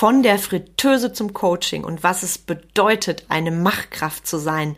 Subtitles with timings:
[0.00, 4.74] Von der Fritteuse zum Coaching und was es bedeutet, eine Machtkraft zu sein.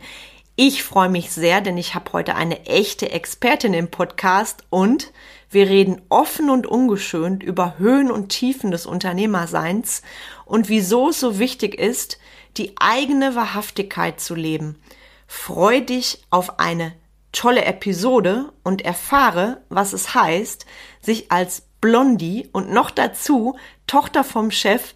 [0.57, 5.13] Ich freue mich sehr, denn ich habe heute eine echte Expertin im Podcast und
[5.49, 10.01] wir reden offen und ungeschönt über Höhen und Tiefen des Unternehmerseins
[10.43, 12.19] und wieso es so wichtig ist,
[12.57, 14.77] die eigene Wahrhaftigkeit zu leben.
[15.25, 16.91] Freu dich auf eine
[17.31, 20.65] tolle Episode und erfahre, was es heißt,
[20.99, 24.95] sich als Blondie und noch dazu Tochter vom Chef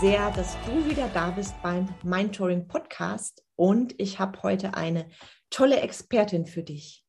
[0.00, 5.10] Sehr, dass du wieder da bist beim Mindtouring Podcast und ich habe heute eine
[5.50, 7.04] tolle Expertin für dich.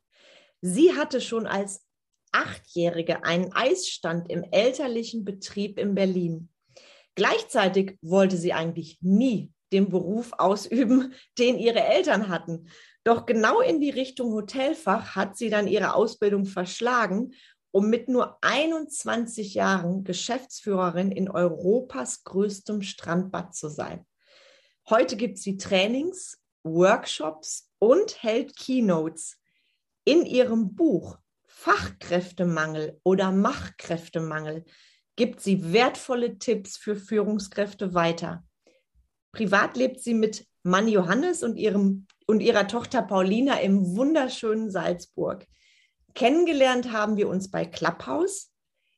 [0.60, 1.86] Sie hatte schon als
[2.34, 6.50] Achtjährige einen Eisstand im elterlichen Betrieb in Berlin.
[7.16, 12.68] Gleichzeitig wollte sie eigentlich nie den Beruf ausüben, den ihre Eltern hatten.
[13.06, 17.34] Doch genau in die Richtung Hotelfach hat sie dann ihre Ausbildung verschlagen
[17.72, 24.06] um mit nur 21 Jahren Geschäftsführerin in Europas größtem Strandbad zu sein.
[24.90, 29.38] Heute gibt sie Trainings, Workshops und hält Keynotes.
[30.04, 34.66] In ihrem Buch Fachkräftemangel oder Machkräftemangel
[35.16, 38.44] gibt sie wertvolle Tipps für Führungskräfte weiter.
[39.32, 45.46] Privat lebt sie mit Mann Johannes und, ihrem, und ihrer Tochter Paulina im wunderschönen Salzburg.
[46.14, 48.52] Kennengelernt haben wir uns bei Clubhouse.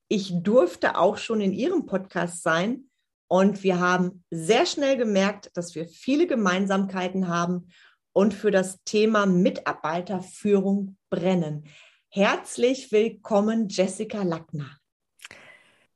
[0.08, 2.90] Ich durfte auch schon in Ihrem Podcast sein
[3.28, 7.70] und wir haben sehr schnell gemerkt, dass wir viele Gemeinsamkeiten haben
[8.12, 11.66] und für das Thema Mitarbeiterführung brennen.
[12.10, 14.78] Herzlich willkommen, Jessica Lackner.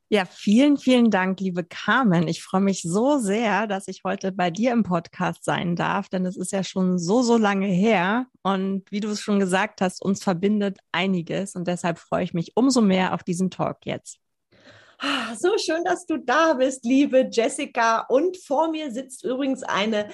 [0.09, 2.29] Ja, vielen, vielen Dank, liebe Carmen.
[2.29, 6.25] Ich freue mich so sehr, dass ich heute bei dir im Podcast sein darf, denn
[6.25, 8.27] es ist ja schon so, so lange her.
[8.41, 11.55] Und wie du es schon gesagt hast, uns verbindet einiges.
[11.55, 14.19] Und deshalb freue ich mich umso mehr auf diesen Talk jetzt.
[14.99, 18.05] Ah, so schön, dass du da bist, liebe Jessica.
[18.07, 20.09] Und vor mir sitzt übrigens eine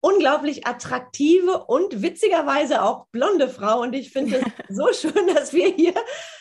[0.00, 3.80] unglaublich attraktive und witzigerweise auch blonde Frau.
[3.82, 5.94] Und ich finde es so schön, dass wir hier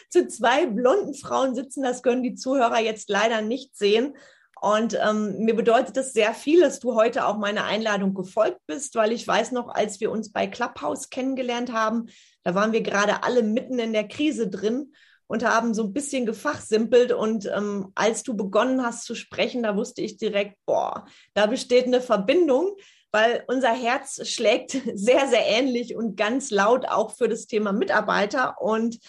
[0.09, 1.83] zu zwei blonden Frauen sitzen.
[1.83, 4.15] Das können die Zuhörer jetzt leider nicht sehen.
[4.61, 8.95] Und ähm, mir bedeutet das sehr viel, dass du heute auch meiner Einladung gefolgt bist,
[8.95, 12.07] weil ich weiß noch, als wir uns bei Clubhouse kennengelernt haben,
[12.43, 14.91] da waren wir gerade alle mitten in der Krise drin
[15.27, 17.13] und haben so ein bisschen gefachsimpelt.
[17.13, 21.85] Und ähm, als du begonnen hast zu sprechen, da wusste ich direkt, boah, da besteht
[21.85, 22.75] eine Verbindung
[23.11, 28.61] weil unser Herz schlägt sehr, sehr ähnlich und ganz laut auch für das Thema Mitarbeiter.
[28.61, 28.99] Und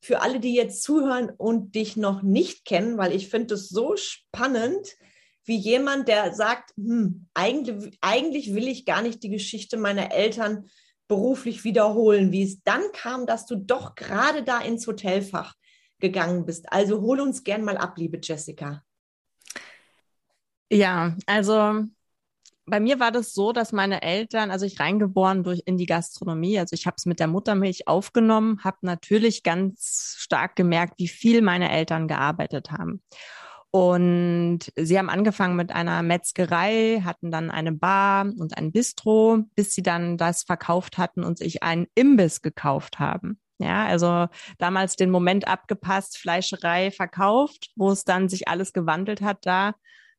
[0.00, 3.96] für alle, die jetzt zuhören und dich noch nicht kennen, weil ich finde es so
[3.96, 4.96] spannend,
[5.44, 10.68] wie jemand, der sagt, hm, eigentlich, eigentlich will ich gar nicht die Geschichte meiner Eltern
[11.08, 15.54] beruflich wiederholen, wie es dann kam, dass du doch gerade da ins Hotelfach
[15.98, 16.72] gegangen bist.
[16.72, 18.82] Also hol uns gern mal ab, liebe Jessica.
[20.70, 21.84] Ja, also
[22.66, 26.58] bei mir war das so, dass meine Eltern, also ich reingeboren durch in die Gastronomie,
[26.58, 31.42] also ich habe es mit der Muttermilch aufgenommen, habe natürlich ganz stark gemerkt, wie viel
[31.42, 33.02] meine Eltern gearbeitet haben.
[33.70, 39.74] Und sie haben angefangen mit einer Metzgerei, hatten dann eine Bar und ein Bistro, bis
[39.74, 43.38] sie dann das verkauft hatten und sich einen Imbiss gekauft haben.
[43.58, 44.26] Ja, also
[44.58, 49.74] damals den Moment abgepasst, Fleischerei verkauft, wo es dann sich alles gewandelt hat, da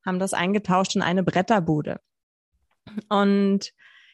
[0.06, 2.00] haben das eingetauscht in eine Bretterbude.
[3.10, 3.72] Und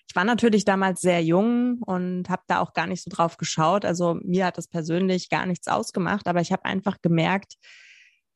[0.07, 3.85] ich war natürlich damals sehr jung und habe da auch gar nicht so drauf geschaut.
[3.85, 7.55] Also mir hat das persönlich gar nichts ausgemacht, aber ich habe einfach gemerkt,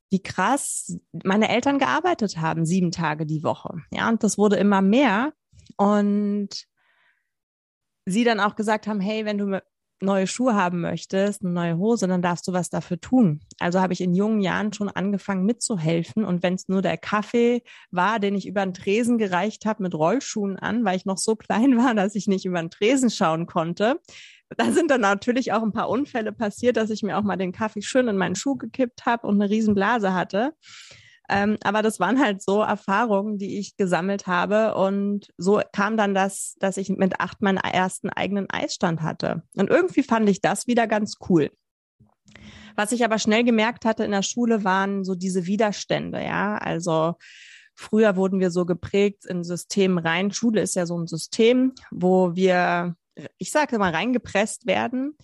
[0.10, 3.82] wie krass meine Eltern gearbeitet haben, sieben Tage die Woche.
[3.92, 5.34] Ja, und das wurde immer mehr.
[5.76, 6.66] Und
[8.06, 9.62] sie dann auch gesagt haben, hey, wenn du
[10.02, 13.42] neue Schuhe haben möchtest, eine neue Hose, dann darfst du was dafür tun.
[13.60, 16.24] Also habe ich in jungen Jahren schon angefangen mitzuhelfen.
[16.24, 19.96] Und wenn es nur der Kaffee war, den ich über den Tresen gereicht habe mit
[19.96, 23.46] Rollschuhen an, weil ich noch so klein war, dass ich nicht über den Tresen schauen
[23.48, 24.00] konnte,
[24.56, 27.52] da sind dann natürlich auch ein paar Unfälle passiert, dass ich mir auch mal den
[27.52, 30.54] Kaffee schön in meinen Schuh gekippt habe und eine Riesenblase hatte.
[31.30, 34.76] Ähm, aber das waren halt so Erfahrungen, die ich gesammelt habe.
[34.76, 39.44] Und so kam dann das, dass ich mit acht meinen ersten eigenen Eisstand hatte.
[39.56, 41.52] Und irgendwie fand ich das wieder ganz cool.
[42.76, 46.58] Was ich aber schnell gemerkt hatte in der Schule waren so diese Widerstände, ja.
[46.58, 47.16] Also
[47.76, 50.32] früher wurden wir so geprägt in System rein.
[50.32, 52.96] Schule ist ja so ein System, wo wir,
[53.38, 55.18] ich sage mal, reingepresst werden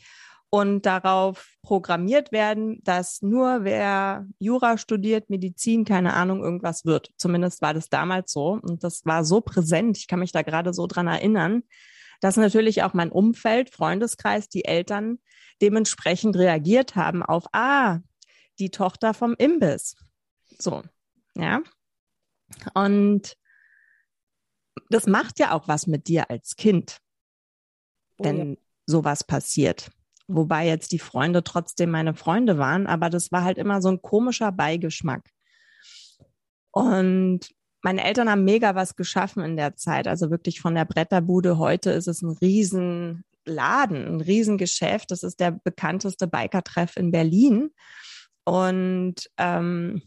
[0.53, 7.09] und darauf programmiert werden, dass nur wer Jura studiert, Medizin, keine Ahnung, irgendwas wird.
[7.17, 8.59] Zumindest war das damals so.
[8.61, 9.97] Und das war so präsent.
[9.97, 11.63] Ich kann mich da gerade so dran erinnern,
[12.21, 15.17] dass natürlich auch mein Umfeld, Freundeskreis, die Eltern
[15.59, 18.01] dementsprechend reagiert haben auf, ah,
[18.59, 19.95] die Tochter vom Imbiss.
[20.59, 20.83] So,
[21.35, 21.63] ja.
[22.75, 23.35] Und
[24.91, 26.99] das macht ja auch was mit dir als Kind,
[28.19, 28.57] oh, wenn ja.
[28.85, 29.89] sowas passiert.
[30.27, 34.01] Wobei jetzt die Freunde trotzdem meine Freunde waren, aber das war halt immer so ein
[34.01, 35.29] komischer Beigeschmack.
[36.71, 37.49] Und
[37.81, 40.07] meine Eltern haben mega was geschaffen in der Zeit.
[40.07, 41.57] Also wirklich von der Bretterbude.
[41.57, 45.11] Heute ist es ein Riesenladen, ein Riesengeschäft.
[45.11, 47.71] Das ist der bekannteste Biker-Treff in Berlin.
[48.45, 50.01] Und ähm,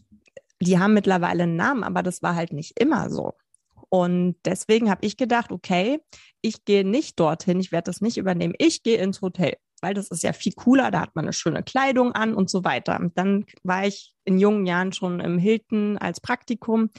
[0.59, 3.33] die haben mittlerweile einen Namen, aber das war halt nicht immer so.
[3.89, 5.99] Und deswegen habe ich gedacht, okay,
[6.41, 8.55] ich gehe nicht dorthin, ich werde das nicht übernehmen.
[8.57, 11.63] Ich gehe ins Hotel weil das ist ja viel cooler, da hat man eine schöne
[11.63, 12.99] Kleidung an und so weiter.
[12.99, 16.89] Und dann war ich in jungen Jahren schon im Hilton als Praktikum.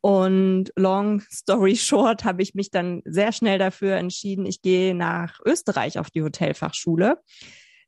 [0.00, 5.40] Und long story short habe ich mich dann sehr schnell dafür entschieden, ich gehe nach
[5.44, 7.18] Österreich auf die Hotelfachschule.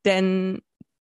[0.04, 0.60] Denn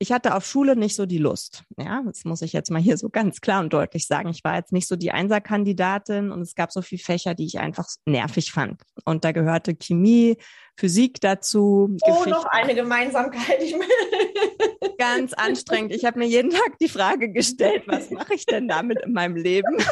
[0.03, 1.63] ich hatte auf Schule nicht so die Lust.
[1.77, 4.27] Ja, das muss ich jetzt mal hier so ganz klar und deutlich sagen.
[4.27, 7.59] Ich war jetzt nicht so die Einserkandidatin und es gab so viele Fächer, die ich
[7.59, 8.81] einfach nervig fand.
[9.05, 10.35] Und da gehörte Chemie,
[10.75, 11.89] Physik dazu.
[12.01, 12.29] Oh, Geschichte.
[12.29, 13.61] noch eine Gemeinsamkeit.
[14.97, 15.93] ganz anstrengend.
[15.93, 19.35] Ich habe mir jeden Tag die Frage gestellt, was mache ich denn damit in meinem
[19.35, 19.77] Leben?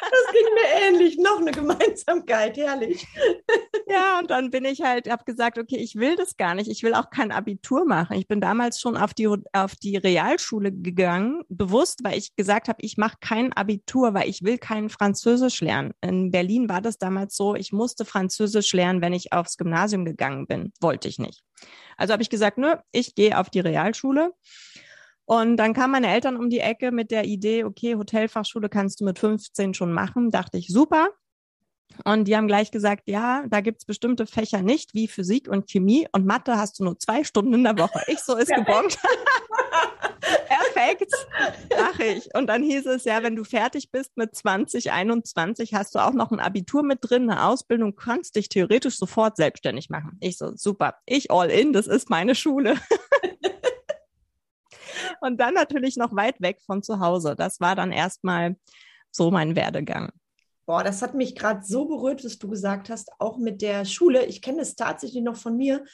[0.00, 1.18] Das ging mir ähnlich.
[1.18, 3.06] Noch eine Gemeinsamkeit, herrlich.
[3.90, 6.70] Ja, und dann bin ich halt, habe gesagt, okay, ich will das gar nicht.
[6.70, 8.18] Ich will auch kein Abitur machen.
[8.18, 12.82] Ich bin damals schon auf die auf die Realschule gegangen, bewusst, weil ich gesagt habe,
[12.82, 15.94] ich mache kein Abitur, weil ich will kein Französisch lernen.
[16.02, 20.17] In Berlin war das damals so, ich musste Französisch lernen, wenn ich aufs Gymnasium gegangen
[20.46, 20.72] bin.
[20.80, 21.42] Wollte ich nicht.
[21.96, 24.32] Also habe ich gesagt, nö, ich gehe auf die Realschule.
[25.24, 29.04] Und dann kamen meine Eltern um die Ecke mit der Idee, okay, Hotelfachschule kannst du
[29.04, 30.30] mit 15 schon machen.
[30.30, 31.08] Dachte ich, super.
[32.04, 36.06] Und die haben gleich gesagt, ja, da gibt's bestimmte Fächer nicht, wie Physik und Chemie
[36.12, 38.02] und Mathe hast du nur zwei Stunden in der Woche.
[38.06, 38.98] Ich so ist gebongt.
[40.46, 41.12] Perfekt,
[41.70, 42.34] mache ich.
[42.34, 46.12] Und dann hieß es ja, wenn du fertig bist mit 20, 21, hast du auch
[46.12, 50.16] noch ein Abitur mit drin, eine Ausbildung, kannst dich theoretisch sofort selbstständig machen.
[50.20, 52.74] Ich so, super, ich all in, das ist meine Schule.
[55.20, 57.34] und dann natürlich noch weit weg von zu Hause.
[57.36, 58.56] Das war dann erstmal
[59.10, 60.10] so mein Werdegang.
[60.66, 64.26] Boah, das hat mich gerade so berührt, was du gesagt hast, auch mit der Schule.
[64.26, 65.84] Ich kenne es tatsächlich noch von mir.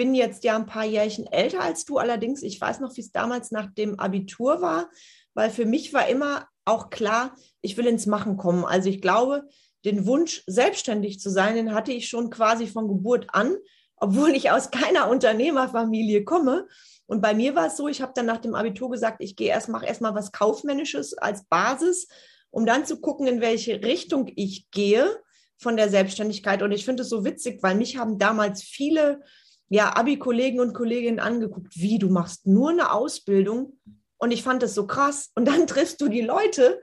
[0.00, 3.12] Bin jetzt ja ein paar Jährchen älter als du, allerdings, ich weiß noch, wie es
[3.12, 4.88] damals nach dem Abitur war,
[5.34, 8.64] weil für mich war immer auch klar, ich will ins Machen kommen.
[8.64, 9.44] Also ich glaube,
[9.84, 13.54] den Wunsch, selbstständig zu sein, den hatte ich schon quasi von Geburt an,
[13.96, 16.66] obwohl ich aus keiner Unternehmerfamilie komme.
[17.04, 19.48] Und bei mir war es so, ich habe dann nach dem Abitur gesagt, ich gehe
[19.48, 22.08] erst, mache erstmal was Kaufmännisches als Basis
[22.50, 25.08] um dann zu gucken, in welche Richtung ich gehe
[25.56, 26.62] von der Selbstständigkeit.
[26.62, 29.22] Und ich finde es so witzig, weil mich haben damals viele
[29.70, 33.78] ja, Abi-Kollegen und Kolleginnen angeguckt, wie du machst nur eine Ausbildung.
[34.18, 35.30] Und ich fand das so krass.
[35.36, 36.82] Und dann triffst du die Leute,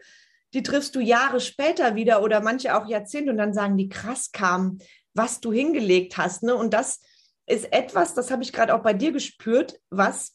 [0.53, 4.31] die triffst du Jahre später wieder oder manche auch Jahrzehnte und dann sagen die, krass
[4.31, 4.79] kam,
[5.13, 6.43] was du hingelegt hast.
[6.43, 6.55] Ne?
[6.55, 7.01] Und das
[7.45, 10.33] ist etwas, das habe ich gerade auch bei dir gespürt, was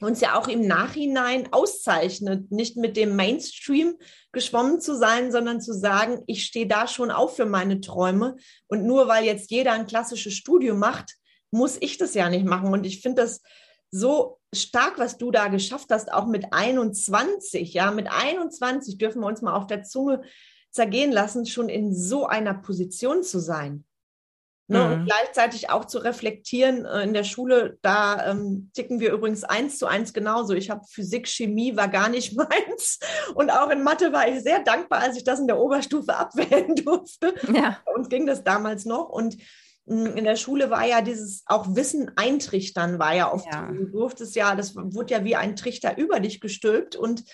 [0.00, 3.96] uns ja auch im Nachhinein auszeichnet, nicht mit dem Mainstream
[4.32, 8.36] geschwommen zu sein, sondern zu sagen, ich stehe da schon auf für meine Träume.
[8.68, 11.16] Und nur weil jetzt jeder ein klassisches Studium macht,
[11.50, 12.72] muss ich das ja nicht machen.
[12.72, 13.42] Und ich finde das
[13.90, 17.74] so stark, was du da geschafft hast, auch mit 21.
[17.74, 20.22] Ja, mit 21 dürfen wir uns mal auf der Zunge
[20.70, 23.84] zergehen lassen, schon in so einer Position zu sein.
[24.70, 24.92] Ne, mhm.
[24.92, 29.80] Und gleichzeitig auch zu reflektieren äh, in der Schule, da ähm, ticken wir übrigens eins
[29.80, 30.54] zu eins genauso.
[30.54, 33.00] Ich habe Physik, Chemie war gar nicht meins.
[33.34, 36.76] Und auch in Mathe war ich sehr dankbar, als ich das in der Oberstufe abwählen
[36.76, 37.34] durfte.
[37.52, 37.80] Ja.
[37.84, 39.08] Bei uns ging das damals noch.
[39.08, 39.38] Und
[39.86, 43.70] in der Schule war ja dieses auch Wissen eintrichtern, war ja oft, ja.
[43.72, 46.94] du durftest ja, das wurde ja wie ein Trichter über dich gestülpt.
[46.94, 47.24] Und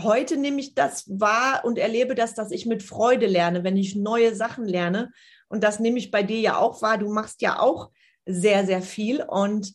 [0.00, 3.96] heute nehme ich das wahr und erlebe das, dass ich mit Freude lerne, wenn ich
[3.96, 5.10] neue Sachen lerne
[5.52, 6.96] und das nehme ich bei dir ja auch wahr.
[6.96, 7.90] Du machst ja auch
[8.24, 9.22] sehr, sehr viel.
[9.22, 9.74] Und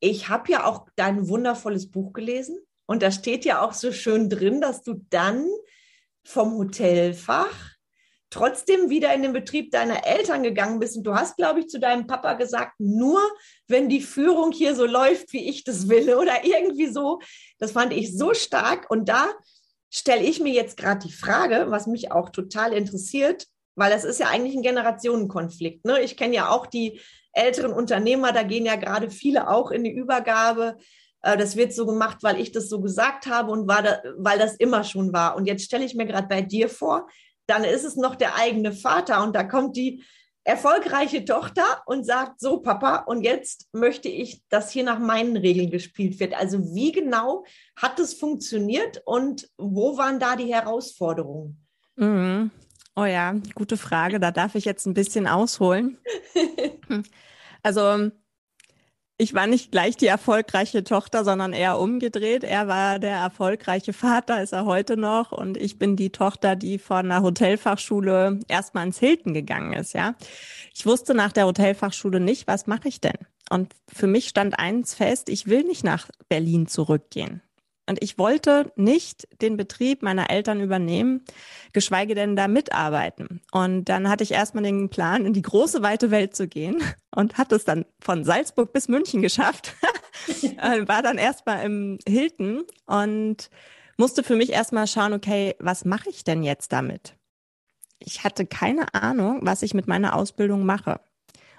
[0.00, 2.58] ich habe ja auch dein wundervolles Buch gelesen.
[2.86, 5.46] Und da steht ja auch so schön drin, dass du dann
[6.24, 7.54] vom Hotelfach
[8.32, 10.96] trotzdem wieder in den Betrieb deiner Eltern gegangen bist.
[10.96, 13.20] Und du hast, glaube ich, zu deinem Papa gesagt, nur
[13.68, 17.20] wenn die Führung hier so läuft, wie ich das will oder irgendwie so.
[17.58, 18.90] Das fand ich so stark.
[18.90, 19.28] Und da
[19.90, 24.18] stelle ich mir jetzt gerade die Frage, was mich auch total interessiert, weil das ist
[24.18, 25.84] ja eigentlich ein Generationenkonflikt.
[25.84, 26.00] Ne?
[26.00, 27.00] Ich kenne ja auch die
[27.32, 30.78] älteren Unternehmer, da gehen ja gerade viele auch in die Übergabe.
[31.22, 34.38] Äh, das wird so gemacht, weil ich das so gesagt habe und war da, weil
[34.38, 35.36] das immer schon war.
[35.36, 37.06] Und jetzt stelle ich mir gerade bei dir vor,
[37.46, 40.04] dann ist es noch der eigene Vater und da kommt die
[40.44, 45.70] erfolgreiche Tochter und sagt, so Papa, und jetzt möchte ich, dass hier nach meinen Regeln
[45.70, 46.34] gespielt wird.
[46.34, 47.44] Also wie genau
[47.76, 51.64] hat es funktioniert und wo waren da die Herausforderungen?
[51.96, 52.50] Mhm.
[52.96, 54.20] Oh ja, gute Frage.
[54.20, 55.98] Da darf ich jetzt ein bisschen ausholen.
[57.62, 58.10] also
[59.22, 62.42] ich war nicht gleich die erfolgreiche Tochter, sondern eher umgedreht.
[62.42, 65.30] Er war der erfolgreiche Vater, ist er heute noch.
[65.30, 70.16] Und ich bin die Tochter, die von der Hotelfachschule erstmal ins Hilton gegangen ist, ja.
[70.74, 73.18] Ich wusste nach der Hotelfachschule nicht, was mache ich denn?
[73.48, 77.42] Und für mich stand eins fest, ich will nicht nach Berlin zurückgehen.
[77.92, 81.26] Und ich wollte nicht den Betrieb meiner Eltern übernehmen,
[81.74, 83.42] geschweige denn da mitarbeiten.
[83.52, 86.82] Und dann hatte ich erstmal den Plan, in die große weite Welt zu gehen
[87.14, 89.74] und hatte es dann von Salzburg bis München geschafft.
[90.42, 93.50] Äh, war dann erstmal im Hilton und
[93.96, 97.16] musste für mich erstmal schauen, okay, was mache ich denn jetzt damit?
[97.98, 101.00] Ich hatte keine Ahnung, was ich mit meiner Ausbildung mache.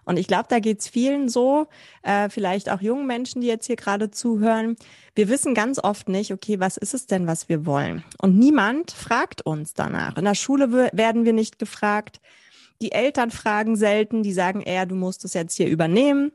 [0.05, 1.67] Und ich glaube, da geht's vielen so,
[2.01, 4.75] äh, vielleicht auch jungen Menschen, die jetzt hier gerade zuhören.
[5.15, 8.03] Wir wissen ganz oft nicht, okay, was ist es denn, was wir wollen?
[8.17, 10.17] Und niemand fragt uns danach.
[10.17, 12.19] In der Schule werden wir nicht gefragt.
[12.81, 16.31] Die Eltern fragen selten, die sagen eher, du musst es jetzt hier übernehmen.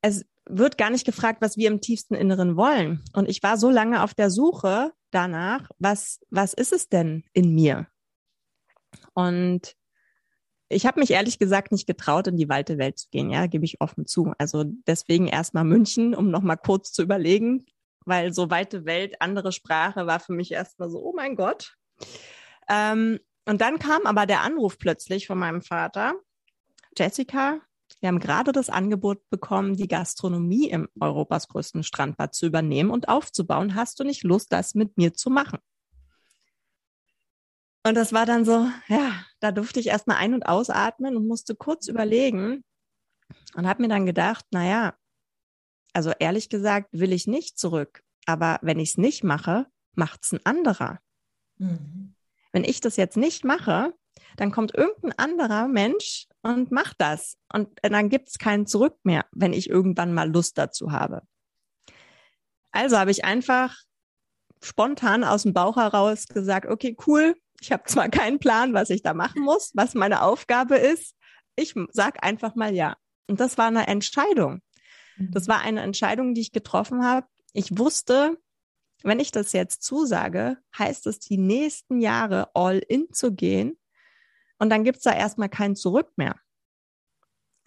[0.00, 3.02] Es wird gar nicht gefragt, was wir im tiefsten Inneren wollen.
[3.12, 7.54] Und ich war so lange auf der Suche danach, was, was ist es denn in
[7.54, 7.86] mir?
[9.14, 9.76] Und
[10.72, 13.64] ich habe mich ehrlich gesagt nicht getraut, in die weite Welt zu gehen, ja, gebe
[13.64, 14.32] ich offen zu.
[14.38, 17.66] Also deswegen erstmal München, um nochmal kurz zu überlegen,
[18.04, 21.76] weil so weite Welt, andere Sprache war für mich erstmal so, oh mein Gott.
[22.68, 26.14] Ähm, und dann kam aber der Anruf plötzlich von meinem Vater,
[26.96, 27.60] Jessica,
[28.00, 33.08] wir haben gerade das Angebot bekommen, die Gastronomie im Europas größten Strandbad zu übernehmen und
[33.08, 33.74] aufzubauen.
[33.74, 35.58] Hast du nicht Lust, das mit mir zu machen?
[37.84, 41.56] Und das war dann so, ja, da durfte ich erstmal ein- und ausatmen und musste
[41.56, 42.64] kurz überlegen
[43.54, 44.94] und habe mir dann gedacht, naja,
[45.92, 48.02] also ehrlich gesagt will ich nicht zurück.
[48.24, 51.00] Aber wenn ich es nicht mache, macht's ein anderer.
[51.58, 52.14] Mhm.
[52.52, 53.92] Wenn ich das jetzt nicht mache,
[54.36, 57.36] dann kommt irgendein anderer Mensch und macht das.
[57.52, 61.22] Und dann gibt's kein Zurück mehr, wenn ich irgendwann mal Lust dazu habe.
[62.70, 63.76] Also habe ich einfach
[64.62, 69.02] spontan aus dem Bauch heraus gesagt, okay, cool, ich habe zwar keinen Plan, was ich
[69.02, 71.16] da machen muss, was meine Aufgabe ist.
[71.54, 72.96] Ich sag einfach mal ja.
[73.28, 74.60] Und das war eine Entscheidung.
[75.16, 75.52] Das mhm.
[75.52, 77.26] war eine Entscheidung, die ich getroffen habe.
[77.52, 78.36] Ich wusste,
[79.04, 83.78] wenn ich das jetzt zusage, heißt es, die nächsten Jahre all in zu gehen.
[84.58, 86.40] Und dann gibt's da erstmal kein Zurück mehr.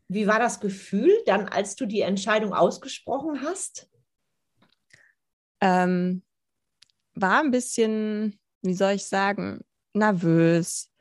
[0.10, 3.90] Wie war das Gefühl dann, als du die Entscheidung ausgesprochen hast?
[5.62, 6.22] Ähm,
[7.14, 9.64] war ein bisschen, wie soll ich sagen,
[9.96, 10.92] nervös.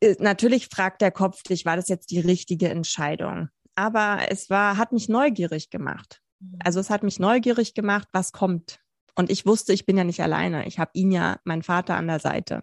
[0.00, 3.48] Äh, natürlich fragt der Kopf dich, war das jetzt die richtige Entscheidung?
[3.74, 6.22] Aber es war, hat mich neugierig gemacht.
[6.40, 6.58] Mhm.
[6.64, 8.80] Also es hat mich neugierig gemacht, was kommt.
[9.14, 10.66] Und ich wusste, ich bin ja nicht alleine.
[10.66, 12.62] Ich habe ihn ja, mein Vater an der Seite.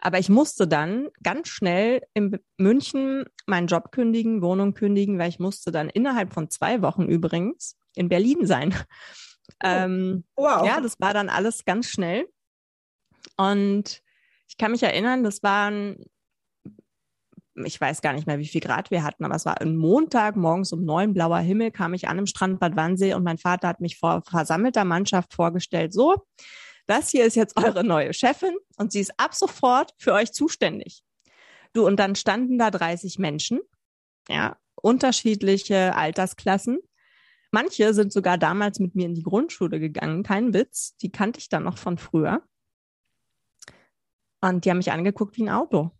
[0.00, 5.40] Aber ich musste dann ganz schnell in München meinen Job kündigen, Wohnung kündigen, weil ich
[5.40, 8.74] musste dann innerhalb von zwei Wochen übrigens in Berlin sein.
[8.74, 9.66] Oh.
[9.66, 10.66] Ähm, wow.
[10.66, 12.28] Ja, das war dann alles ganz schnell.
[13.38, 14.02] Und
[14.48, 16.04] ich kann mich erinnern, das waren,
[17.54, 20.36] ich weiß gar nicht mehr, wie viel Grad wir hatten, aber es war ein Montag
[20.36, 23.68] morgens um neun, blauer Himmel, kam ich an im Strand Bad Wannsee und mein Vater
[23.68, 26.26] hat mich vor versammelter Mannschaft vorgestellt, so,
[26.86, 31.02] das hier ist jetzt eure neue Chefin und sie ist ab sofort für euch zuständig.
[31.74, 33.60] Du, und dann standen da 30 Menschen,
[34.28, 36.78] ja, unterschiedliche Altersklassen.
[37.50, 41.48] Manche sind sogar damals mit mir in die Grundschule gegangen, kein Witz, die kannte ich
[41.48, 42.42] dann noch von früher.
[44.40, 45.90] Und die haben mich angeguckt wie ein Auto.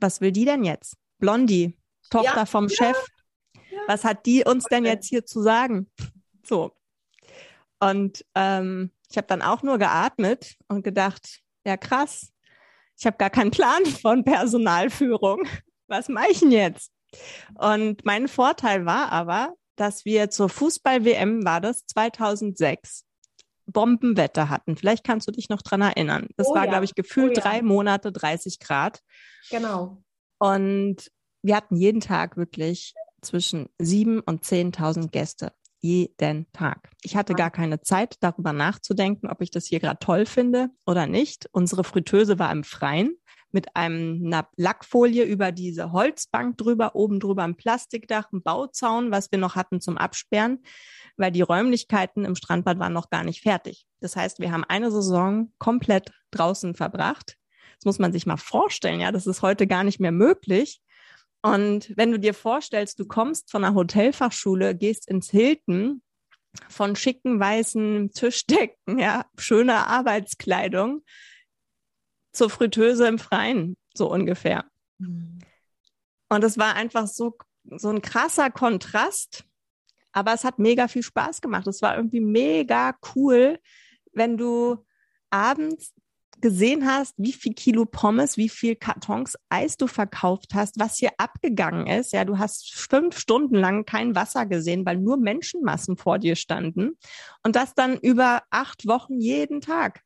[0.00, 0.96] Was will die denn jetzt?
[1.18, 1.78] Blondie,
[2.10, 3.06] Tochter ja, vom ja, Chef.
[3.70, 3.78] Ja.
[3.86, 5.90] Was hat die uns denn jetzt hier zu sagen?
[6.44, 6.72] So.
[7.78, 12.32] Und ähm, ich habe dann auch nur geatmet und gedacht, ja krass,
[12.98, 15.46] ich habe gar keinen Plan von Personalführung.
[15.88, 16.90] Was mache ich denn jetzt?
[17.54, 23.04] Und mein Vorteil war aber, dass wir zur Fußball-WM war das 2006
[23.72, 24.76] Bombenwetter hatten.
[24.76, 26.28] Vielleicht kannst du dich noch dran erinnern.
[26.36, 26.70] Das oh war, ja.
[26.70, 27.40] glaube ich, gefühlt oh ja.
[27.40, 29.00] drei Monate 30 Grad.
[29.50, 30.02] Genau.
[30.38, 31.10] Und
[31.42, 35.52] wir hatten jeden Tag wirklich zwischen sieben und 10.000 Gäste.
[35.80, 36.90] Jeden Tag.
[37.02, 41.08] Ich hatte gar keine Zeit, darüber nachzudenken, ob ich das hier gerade toll finde oder
[41.08, 41.48] nicht.
[41.50, 43.16] Unsere Fritteuse war im Freien
[43.52, 49.38] mit einem, Lackfolie über diese Holzbank drüber, oben drüber ein Plastikdach, ein Bauzaun, was wir
[49.38, 50.62] noch hatten zum Absperren,
[51.16, 53.86] weil die Räumlichkeiten im Strandbad waren noch gar nicht fertig.
[54.00, 57.36] Das heißt, wir haben eine Saison komplett draußen verbracht.
[57.78, 60.80] Das muss man sich mal vorstellen, ja, das ist heute gar nicht mehr möglich.
[61.42, 66.02] Und wenn du dir vorstellst, du kommst von einer Hotelfachschule, gehst ins Hilton,
[66.68, 71.02] von schicken weißen Tischdecken, ja, schöner Arbeitskleidung
[72.32, 74.64] zur Fritteuse im Freien, so ungefähr.
[74.98, 75.38] Mhm.
[76.28, 79.44] Und es war einfach so, so ein krasser Kontrast,
[80.12, 81.66] aber es hat mega viel Spaß gemacht.
[81.66, 83.58] Es war irgendwie mega cool,
[84.12, 84.84] wenn du
[85.30, 85.92] abends
[86.42, 91.12] gesehen hast, wie viel Kilo Pommes, wie viel Kartons Eis du verkauft hast, was hier
[91.16, 92.12] abgegangen ist.
[92.12, 96.98] Ja, du hast fünf Stunden lang kein Wasser gesehen, weil nur Menschenmassen vor dir standen.
[97.42, 100.02] Und das dann über acht Wochen jeden Tag.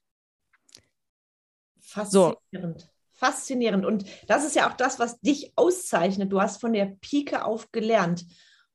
[1.87, 2.81] Faszinierend.
[2.81, 2.87] So.
[3.13, 3.87] Faszinierend.
[3.87, 6.31] Und das ist ja auch das, was dich auszeichnet.
[6.31, 8.27] Du hast von der Pike auf gelernt.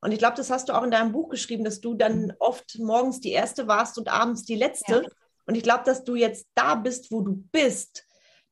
[0.02, 2.34] Und ich glaube, das hast du auch in deinem Buch geschrieben, dass du dann mhm.
[2.40, 5.04] oft morgens die erste warst und abends die letzte.
[5.04, 5.10] Ja.
[5.46, 8.06] Und ich glaube, dass du jetzt da bist, wo du bist,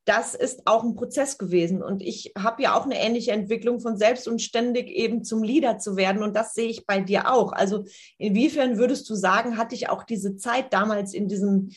[0.05, 1.83] das ist auch ein Prozess gewesen.
[1.83, 5.77] Und ich habe ja auch eine ähnliche Entwicklung von selbst und ständig eben zum Leader
[5.77, 6.23] zu werden.
[6.23, 7.51] Und das sehe ich bei dir auch.
[7.51, 7.85] Also
[8.17, 11.69] inwiefern würdest du sagen, hatte ich auch diese Zeit damals in diesem,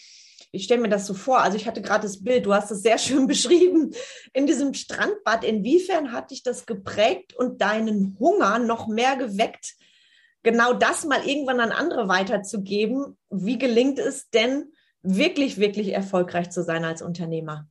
[0.52, 2.82] ich stelle mir das so vor, also ich hatte gerade das Bild, du hast es
[2.82, 3.92] sehr schön beschrieben,
[4.32, 5.44] in diesem Strandbad.
[5.44, 9.74] Inwiefern hat dich das geprägt und deinen Hunger noch mehr geweckt,
[10.42, 13.18] genau das mal irgendwann an andere weiterzugeben?
[13.30, 17.66] Wie gelingt es denn, wirklich, wirklich erfolgreich zu sein als Unternehmer?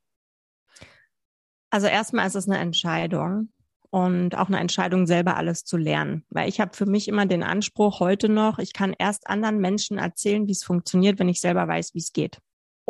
[1.70, 3.50] Also erstmal ist es eine Entscheidung
[3.92, 6.26] und auch eine Entscheidung, selber alles zu lernen.
[6.30, 9.98] Weil ich habe für mich immer den Anspruch heute noch, ich kann erst anderen Menschen
[9.98, 12.40] erzählen, wie es funktioniert, wenn ich selber weiß, wie es geht.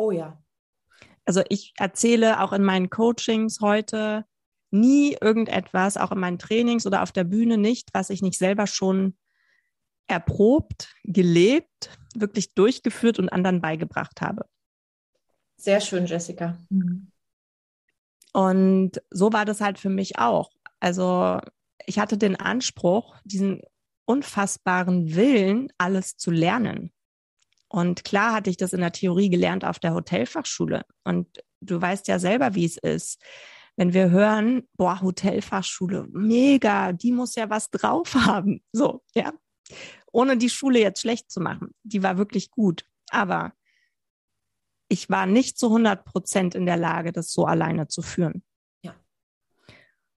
[0.02, 0.36] Oh ja.
[1.24, 4.24] Also ich erzähle auch in meinen Coachings heute
[4.72, 8.66] nie irgendetwas, auch in meinen Trainings oder auf der Bühne nicht, was ich nicht selber
[8.66, 9.16] schon
[10.08, 14.44] erprobt, gelebt, wirklich durchgeführt und anderen beigebracht habe.
[15.56, 16.58] Sehr schön, Jessica.
[18.32, 20.50] Und so war das halt für mich auch.
[20.80, 21.38] Also
[21.86, 23.60] ich hatte den Anspruch, diesen
[24.04, 26.92] unfassbaren Willen, alles zu lernen.
[27.72, 30.84] Und klar hatte ich das in der Theorie gelernt auf der Hotelfachschule.
[31.04, 31.26] Und
[31.60, 33.20] du weißt ja selber, wie es ist.
[33.76, 38.62] Wenn wir hören, boah, Hotelfachschule, mega, die muss ja was drauf haben.
[38.72, 39.32] So, ja
[40.12, 41.74] ohne die Schule jetzt schlecht zu machen.
[41.82, 42.84] Die war wirklich gut.
[43.10, 43.52] Aber
[44.88, 48.44] ich war nicht zu 100 Prozent in der Lage, das so alleine zu führen.
[48.82, 48.94] Ja.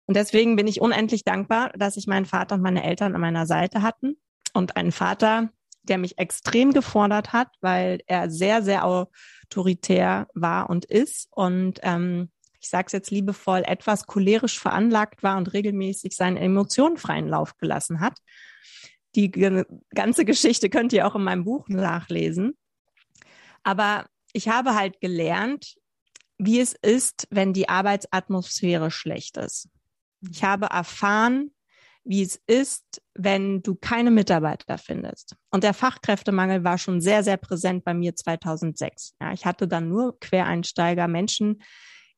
[0.07, 3.47] Und deswegen bin ich unendlich dankbar, dass ich meinen Vater und meine Eltern an meiner
[3.47, 4.17] Seite hatten
[4.53, 5.51] und einen Vater,
[5.85, 12.31] der mich extrem gefordert hat, weil er sehr, sehr autoritär war und ist und ähm,
[12.65, 17.59] ich sage es jetzt liebevoll, etwas cholerisch veranlagt war und regelmäßig seinen Emotionen freien Lauf
[17.59, 18.19] gelassen hat.
[19.15, 19.31] Die
[19.95, 22.57] ganze Geschichte könnt ihr auch in meinem Buch nachlesen.
[23.65, 25.75] Aber ich habe halt gelernt,
[26.39, 29.69] wie es ist, wenn die Arbeitsatmosphäre schlecht ist.
[30.31, 31.54] Ich habe erfahren,
[32.05, 35.37] wie es ist, wenn du keine Mitarbeiter findest.
[35.51, 39.15] Und der Fachkräftemangel war schon sehr, sehr präsent bei mir 2006.
[39.21, 41.63] Ja, ich hatte dann nur Quereinsteiger, Menschen,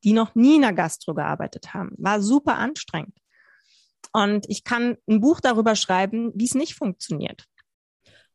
[0.05, 1.91] die noch nie in der Gastro gearbeitet haben.
[1.99, 3.17] War super anstrengend.
[4.13, 7.45] Und ich kann ein Buch darüber schreiben, wie es nicht funktioniert.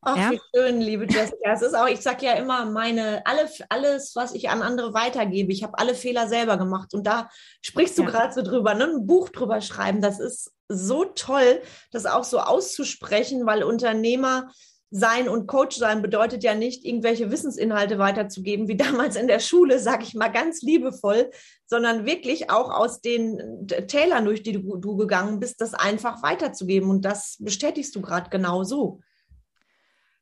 [0.04, 0.32] Ach, ja?
[0.32, 1.54] wie schön, liebe Jessica.
[1.54, 5.52] Es ist auch, ich sage ja immer, meine, alle, alles, was ich an andere weitergebe,
[5.52, 6.96] ich habe alle Fehler selber gemacht.
[6.96, 7.30] Und da
[7.62, 8.10] sprichst du ja.
[8.10, 8.86] gerade so drüber, ne?
[8.86, 10.02] ein Buch drüber schreiben.
[10.02, 11.62] Das ist so toll,
[11.92, 14.50] das auch so auszusprechen, weil Unternehmer
[14.90, 19.78] sein und Coach sein bedeutet ja nicht, irgendwelche Wissensinhalte weiterzugeben, wie damals in der Schule,
[19.78, 21.30] sage ich mal ganz liebevoll,
[21.68, 26.90] sondern wirklich auch aus den Tälern, durch die du, du gegangen bist, das einfach weiterzugeben.
[26.90, 29.00] Und das bestätigst du gerade genau so.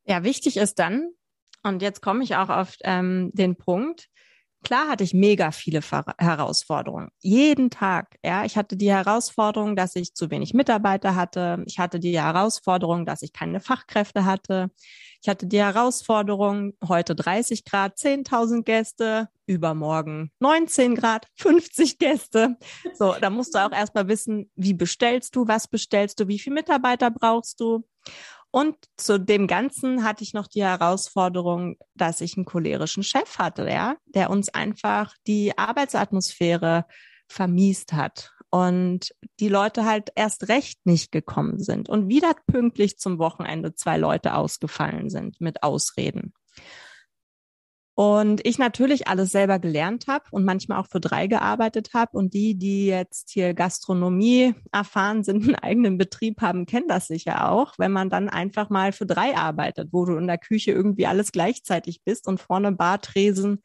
[0.10, 1.12] Ja, wichtig ist dann,
[1.64, 4.10] und jetzt komme ich auch auf ähm, den Punkt,
[4.64, 5.80] Klar hatte ich mega viele
[6.18, 7.10] Herausforderungen.
[7.20, 8.18] Jeden Tag.
[8.26, 11.64] Ja, ich hatte die Herausforderung, dass ich zu wenig Mitarbeiter hatte.
[11.66, 14.70] Ich hatte die Herausforderung, dass ich keine Fachkräfte hatte.
[15.22, 22.58] Ich hatte die Herausforderung, heute 30 Grad, 10.000 Gäste, übermorgen 19 Grad, 50 Gäste.
[22.94, 26.56] So, da musst du auch erstmal wissen, wie bestellst du, was bestellst du, wie viele
[26.56, 27.86] Mitarbeiter brauchst du.
[28.52, 33.70] Und zu dem Ganzen hatte ich noch die Herausforderung, dass ich einen cholerischen Chef hatte,
[33.70, 36.86] ja, der uns einfach die Arbeitsatmosphäre
[37.28, 43.20] vermiest hat und die Leute halt erst recht nicht gekommen sind und wieder pünktlich zum
[43.20, 46.34] Wochenende zwei Leute ausgefallen sind mit Ausreden.
[48.00, 52.18] Und ich natürlich alles selber gelernt habe und manchmal auch für drei gearbeitet habe.
[52.18, 57.52] Und die, die jetzt hier Gastronomie erfahren sind, einen eigenen Betrieb haben, kennen das sicher
[57.52, 61.08] auch, wenn man dann einfach mal für drei arbeitet, wo du in der Küche irgendwie
[61.08, 63.62] alles gleichzeitig bist und vorne Bartresen,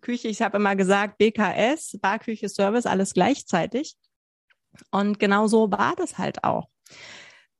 [0.00, 3.96] Küche, ich habe immer gesagt, BKS, Barküche, Service, alles gleichzeitig.
[4.92, 6.68] Und genau so war das halt auch.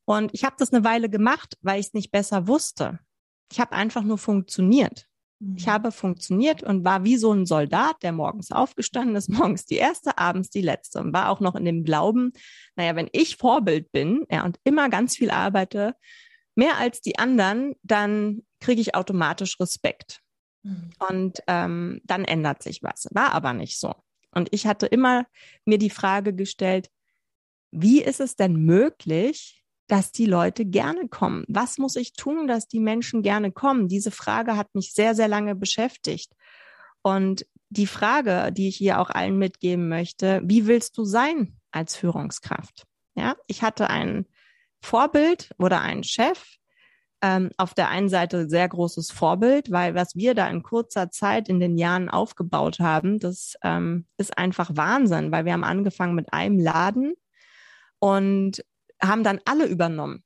[0.05, 3.01] Und ich habe das eine Weile gemacht, weil ich es nicht besser wusste.
[3.51, 5.09] Ich habe einfach nur funktioniert.
[5.57, 5.71] Ich mhm.
[5.71, 10.19] habe funktioniert und war wie so ein Soldat, der morgens aufgestanden ist, morgens die erste,
[10.19, 12.33] abends die letzte und war auch noch in dem Glauben,
[12.77, 15.95] naja, wenn ich Vorbild bin ja, und immer ganz viel arbeite,
[16.55, 20.21] mehr als die anderen, dann kriege ich automatisch Respekt.
[20.63, 20.91] Mhm.
[21.09, 23.09] Und ähm, dann ändert sich was.
[23.11, 23.95] War aber nicht so.
[24.31, 25.27] Und ich hatte immer
[25.65, 26.89] mir die Frage gestellt,
[27.71, 29.62] wie ist es denn möglich,
[29.93, 31.45] dass die Leute gerne kommen.
[31.49, 33.89] Was muss ich tun, dass die Menschen gerne kommen?
[33.89, 36.33] Diese Frage hat mich sehr, sehr lange beschäftigt.
[37.03, 41.95] Und die Frage, die ich hier auch allen mitgeben möchte, wie willst du sein als
[41.95, 42.85] Führungskraft?
[43.17, 44.25] Ja, ich hatte ein
[44.81, 46.43] Vorbild oder einen Chef,
[47.21, 51.51] ähm, auf der einen Seite sehr großes Vorbild, weil was wir da in kurzer Zeit
[51.51, 56.33] in den Jahren aufgebaut haben, das ähm, ist einfach Wahnsinn, weil wir haben angefangen mit
[56.33, 57.13] einem Laden
[57.99, 58.65] und
[59.03, 60.23] haben dann alle übernommen.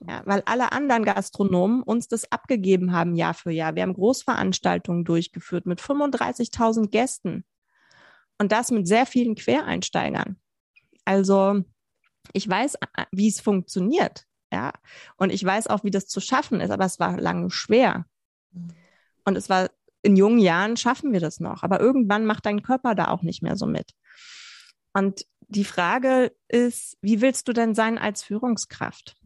[0.00, 3.76] Ja, weil alle anderen Gastronomen uns das abgegeben haben Jahr für Jahr.
[3.76, 7.44] Wir haben Großveranstaltungen durchgeführt mit 35.000 Gästen
[8.38, 10.38] und das mit sehr vielen Quereinsteigern.
[11.06, 11.64] Also
[12.34, 12.76] ich weiß,
[13.10, 14.72] wie es funktioniert, ja,
[15.16, 18.04] und ich weiß auch, wie das zu schaffen ist, aber es war lange schwer.
[19.24, 19.70] Und es war
[20.02, 23.42] in jungen Jahren schaffen wir das noch, aber irgendwann macht dein Körper da auch nicht
[23.42, 23.92] mehr so mit.
[24.92, 29.16] Und die Frage ist, wie willst du denn sein als Führungskraft?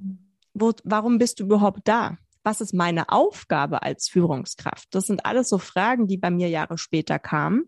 [0.53, 2.19] Wo, warum bist du überhaupt da?
[2.43, 4.89] Was ist meine Aufgabe als Führungskraft?
[4.91, 7.65] Das sind alles so Fragen, die bei mir Jahre später kamen,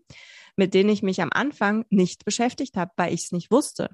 [0.55, 3.89] mit denen ich mich am Anfang nicht beschäftigt habe, weil ich es nicht wusste.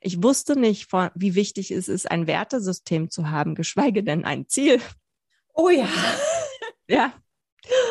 [0.00, 4.80] Ich wusste nicht, wie wichtig es ist, ein Wertesystem zu haben, geschweige denn ein Ziel.
[5.54, 5.88] Oh ja.
[6.88, 7.12] Ja,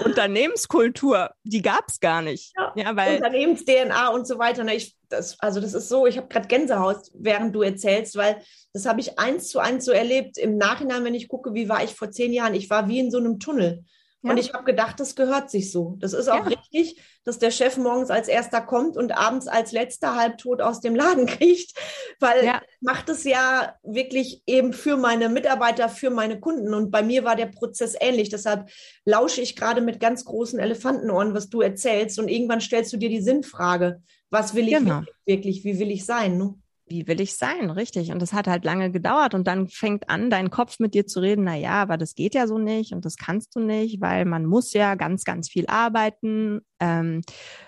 [0.04, 2.54] Unternehmenskultur, die gab es gar nicht.
[2.58, 4.64] Ja, ja weil Unternehmens-DNA und so weiter.
[4.64, 8.42] Ne, ich, das, also das ist so, ich habe gerade Gänsehaut, während du erzählst, weil
[8.74, 10.38] das habe ich eins zu eins so erlebt.
[10.38, 13.12] Im Nachhinein, wenn ich gucke, wie war ich vor zehn Jahren, ich war wie in
[13.12, 13.86] so einem Tunnel.
[14.24, 14.32] Ja.
[14.32, 15.96] Und ich habe gedacht, das gehört sich so.
[16.00, 16.58] Das ist auch ja.
[16.58, 20.96] richtig, dass der Chef morgens als erster kommt und abends als letzter halbtot aus dem
[20.96, 21.76] Laden kriecht,
[22.20, 22.62] weil ja.
[22.82, 26.74] macht es ja wirklich eben für meine Mitarbeiter, für meine Kunden.
[26.74, 28.30] Und bei mir war der Prozess ähnlich.
[28.30, 28.70] Deshalb
[29.06, 32.20] lausche ich gerade mit ganz großen Elefantenohren, was du erzählst.
[32.20, 35.02] Und irgendwann stellst du dir die Sinnfrage, was will ich genau.
[35.26, 36.38] wirklich, wie will ich sein?
[36.38, 36.56] Ne?
[36.88, 38.12] Wie will ich sein, richtig?
[38.12, 41.22] Und das hat halt lange gedauert und dann fängt an, dein Kopf mit dir zu
[41.22, 44.26] reden, na ja, aber das geht ja so nicht und das kannst du nicht, weil
[44.26, 46.62] man muss ja ganz, ganz viel arbeiten.
[46.80, 47.22] Ähm,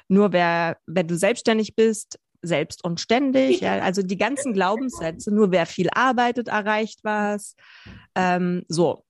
[0.10, 5.52] nur wer, wenn du selbstständig bist, selbst und ständig, ja, also die ganzen Glaubenssätze, nur
[5.52, 7.56] wer viel arbeitet, erreicht was.
[8.15, 9.06] Ähm, so.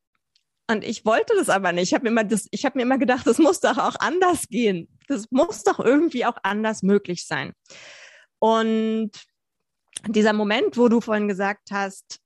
[0.69, 1.89] Und ich wollte das aber nicht.
[1.89, 4.47] Ich habe mir immer das, ich habe mir immer gedacht, das muss doch auch anders
[4.47, 4.87] gehen.
[5.07, 7.53] Das muss doch irgendwie auch anders möglich sein.
[8.39, 9.11] Und
[10.07, 12.19] dieser Moment, wo du vorhin gesagt hast,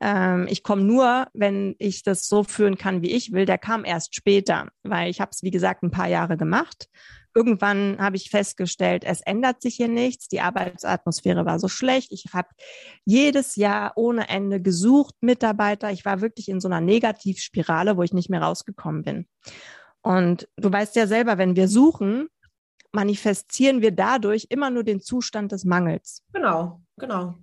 [0.00, 3.84] ähm, ich komme nur, wenn ich das so führen kann, wie ich will, der kam
[3.84, 6.88] erst später, weil ich habe es, wie gesagt, ein paar Jahre gemacht.
[7.34, 10.26] Irgendwann habe ich festgestellt, es ändert sich hier nichts.
[10.28, 12.10] Die Arbeitsatmosphäre war so schlecht.
[12.10, 12.48] Ich habe
[13.04, 15.92] jedes Jahr ohne Ende gesucht, Mitarbeiter.
[15.92, 19.26] Ich war wirklich in so einer Negativspirale, wo ich nicht mehr rausgekommen bin.
[20.00, 22.28] Und du weißt ja selber, wenn wir suchen,
[22.92, 26.22] manifestieren wir dadurch immer nur den Zustand des Mangels.
[26.32, 27.34] Genau, genau.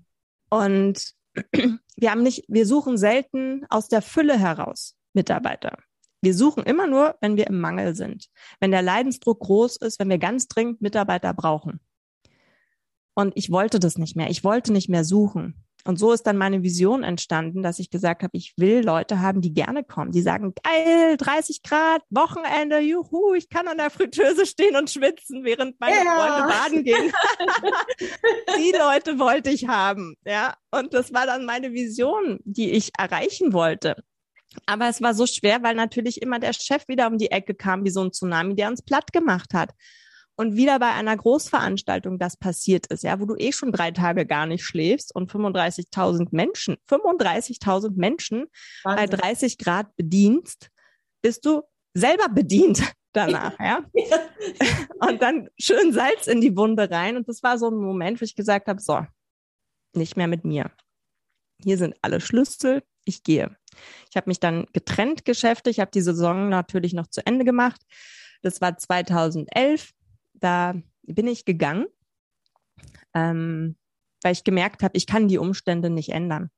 [0.49, 1.13] Und
[1.95, 5.77] wir haben nicht, wir suchen selten aus der Fülle heraus Mitarbeiter.
[6.21, 10.09] Wir suchen immer nur, wenn wir im Mangel sind, wenn der Leidensdruck groß ist, wenn
[10.09, 11.81] wir ganz dringend Mitarbeiter brauchen.
[13.13, 14.29] Und ich wollte das nicht mehr.
[14.29, 15.62] Ich wollte nicht mehr suchen.
[15.85, 19.41] Und so ist dann meine Vision entstanden, dass ich gesagt habe, ich will Leute haben,
[19.41, 24.45] die gerne kommen, die sagen, geil, 30 Grad, Wochenende, juhu, ich kann an der Fritteuse
[24.45, 26.15] stehen und schwitzen, während meine ja.
[26.15, 27.11] Freunde baden gehen.
[28.57, 30.55] die Leute wollte ich haben, ja.
[30.71, 34.03] Und das war dann meine Vision, die ich erreichen wollte.
[34.65, 37.83] Aber es war so schwer, weil natürlich immer der Chef wieder um die Ecke kam,
[37.83, 39.71] wie so ein Tsunami, der uns platt gemacht hat.
[40.35, 44.25] Und wieder bei einer Großveranstaltung das passiert ist, ja, wo du eh schon drei Tage
[44.25, 48.45] gar nicht schläfst und 35.000 Menschen, 35.000 Menschen
[48.83, 49.09] Wahnsinn.
[49.09, 50.69] bei 30 Grad bedienst,
[51.21, 51.61] bist du
[51.93, 53.83] selber bedient danach, ja.
[55.07, 57.15] Und dann schön Salz in die Wunde rein.
[57.15, 59.05] Und das war so ein Moment, wo ich gesagt habe, so,
[59.93, 60.71] nicht mehr mit mir.
[61.63, 63.55] Hier sind alle Schlüssel, ich gehe.
[64.09, 67.81] Ich habe mich dann getrennt geschäftlich, habe die Saison natürlich noch zu Ende gemacht.
[68.41, 69.91] Das war 2011
[70.43, 71.85] da bin ich gegangen,
[73.13, 73.77] ähm,
[74.21, 76.49] weil ich gemerkt habe, ich kann die Umstände nicht ändern.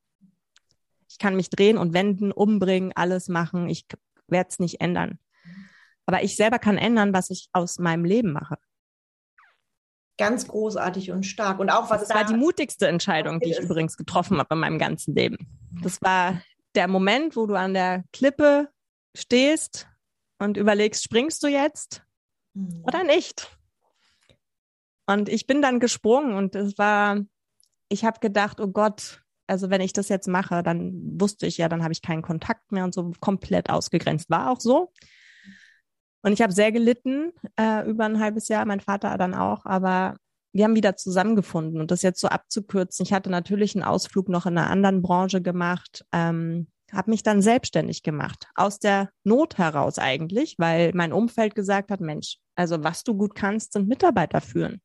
[1.10, 3.70] Ich kann mich drehen und wenden, umbringen, alles machen.
[3.70, 3.86] Ich
[4.28, 5.20] werde es nicht ändern.
[6.06, 8.58] Aber ich selber kann ändern, was ich aus meinem Leben mache.
[10.18, 11.60] Ganz großartig und stark.
[11.60, 12.02] Und auch was.
[12.02, 13.66] Das da war die mutigste Entscheidung, die ich ist.
[13.66, 15.38] übrigens getroffen habe in meinem ganzen Leben.
[15.82, 16.42] Das war
[16.74, 18.70] der Moment, wo du an der Klippe
[19.16, 19.88] stehst
[20.40, 22.04] und überlegst, springst du jetzt
[22.54, 22.84] mhm.
[22.86, 23.58] oder nicht?
[25.08, 27.20] Und ich bin dann gesprungen und es war,
[27.90, 31.70] ich habe gedacht, oh Gott, also wenn ich das jetzt mache, dann wusste ich ja,
[31.70, 34.30] dann habe ich keinen Kontakt mehr und so komplett ausgegrenzt.
[34.30, 34.92] War auch so.
[36.24, 40.16] Und ich habe sehr gelitten äh, über ein halbes Jahr, mein Vater dann auch, aber
[40.54, 43.06] wir haben wieder zusammengefunden und das jetzt so abzukürzen.
[43.06, 47.42] Ich hatte natürlich einen Ausflug noch in einer anderen Branche gemacht, ähm, habe mich dann
[47.42, 53.04] selbstständig gemacht, aus der Not heraus eigentlich, weil mein Umfeld gesagt hat, Mensch, also was
[53.04, 54.82] du gut kannst, sind Mitarbeiter führen.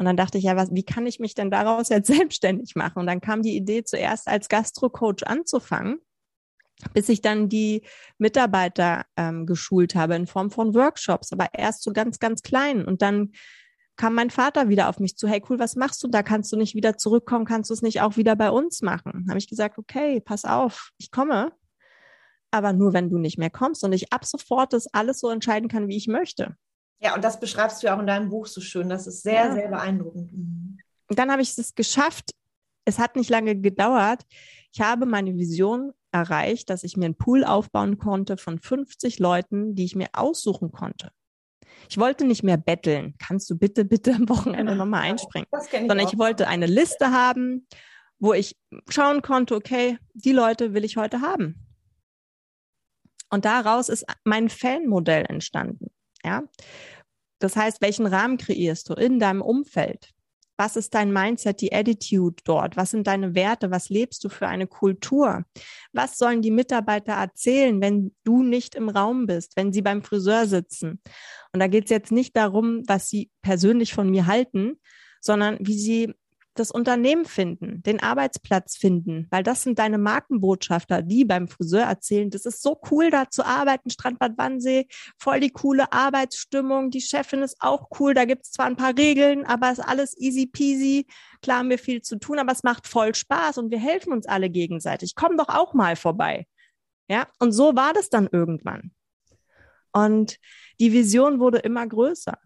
[0.00, 3.00] Und dann dachte ich, ja, was, wie kann ich mich denn daraus jetzt selbstständig machen?
[3.00, 5.98] Und dann kam die Idee, zuerst als Gastro-Coach anzufangen,
[6.94, 7.82] bis ich dann die
[8.16, 12.86] Mitarbeiter ähm, geschult habe in Form von Workshops, aber erst so ganz, ganz klein.
[12.86, 13.32] Und dann
[13.96, 16.22] kam mein Vater wieder auf mich zu, hey cool, was machst du da?
[16.22, 17.44] Kannst du nicht wieder zurückkommen?
[17.44, 19.26] Kannst du es nicht auch wieder bei uns machen?
[19.28, 21.52] Habe ich gesagt, okay, pass auf, ich komme,
[22.50, 25.68] aber nur wenn du nicht mehr kommst und ich ab sofort das alles so entscheiden
[25.68, 26.56] kann, wie ich möchte.
[27.00, 28.88] Ja, und das beschreibst du ja auch in deinem Buch so schön.
[28.88, 29.52] Das ist sehr, ja.
[29.52, 30.32] sehr beeindruckend.
[30.32, 30.78] Mhm.
[31.08, 32.32] Dann habe ich es geschafft.
[32.84, 34.22] Es hat nicht lange gedauert.
[34.72, 39.74] Ich habe meine Vision erreicht, dass ich mir einen Pool aufbauen konnte von 50 Leuten,
[39.74, 41.10] die ich mir aussuchen konnte.
[41.88, 43.14] Ich wollte nicht mehr betteln.
[43.18, 45.48] Kannst du bitte, bitte am Wochenende nochmal einspringen?
[45.52, 47.66] Ich Sondern ich wollte eine Liste haben,
[48.18, 48.56] wo ich
[48.88, 51.66] schauen konnte, okay, die Leute will ich heute haben.
[53.30, 55.90] Und daraus ist mein Fanmodell entstanden.
[56.24, 56.42] Ja.
[57.38, 60.10] Das heißt, welchen Rahmen kreierst du in deinem Umfeld?
[60.60, 62.76] Was ist dein Mindset, die Attitude dort?
[62.76, 63.70] Was sind deine Werte?
[63.70, 65.44] Was lebst du für eine Kultur?
[65.94, 70.46] Was sollen die Mitarbeiter erzählen, wenn du nicht im Raum bist, wenn sie beim Friseur
[70.46, 71.00] sitzen?
[71.54, 74.78] Und da geht es jetzt nicht darum, was sie persönlich von mir halten,
[75.22, 76.12] sondern wie sie
[76.54, 82.30] das Unternehmen finden, den Arbeitsplatz finden, weil das sind deine Markenbotschafter, die beim Friseur erzählen,
[82.30, 84.86] das ist so cool da zu arbeiten, Strandbad Wannsee,
[85.18, 88.96] voll die coole Arbeitsstimmung, die Chefin ist auch cool, da gibt es zwar ein paar
[88.96, 91.06] Regeln, aber es ist alles easy peasy,
[91.40, 94.26] klar haben wir viel zu tun, aber es macht voll Spaß und wir helfen uns
[94.26, 95.14] alle gegenseitig.
[95.14, 96.46] Komm doch auch mal vorbei.
[97.08, 98.92] Ja, und so war das dann irgendwann.
[99.92, 100.38] Und
[100.78, 102.38] die Vision wurde immer größer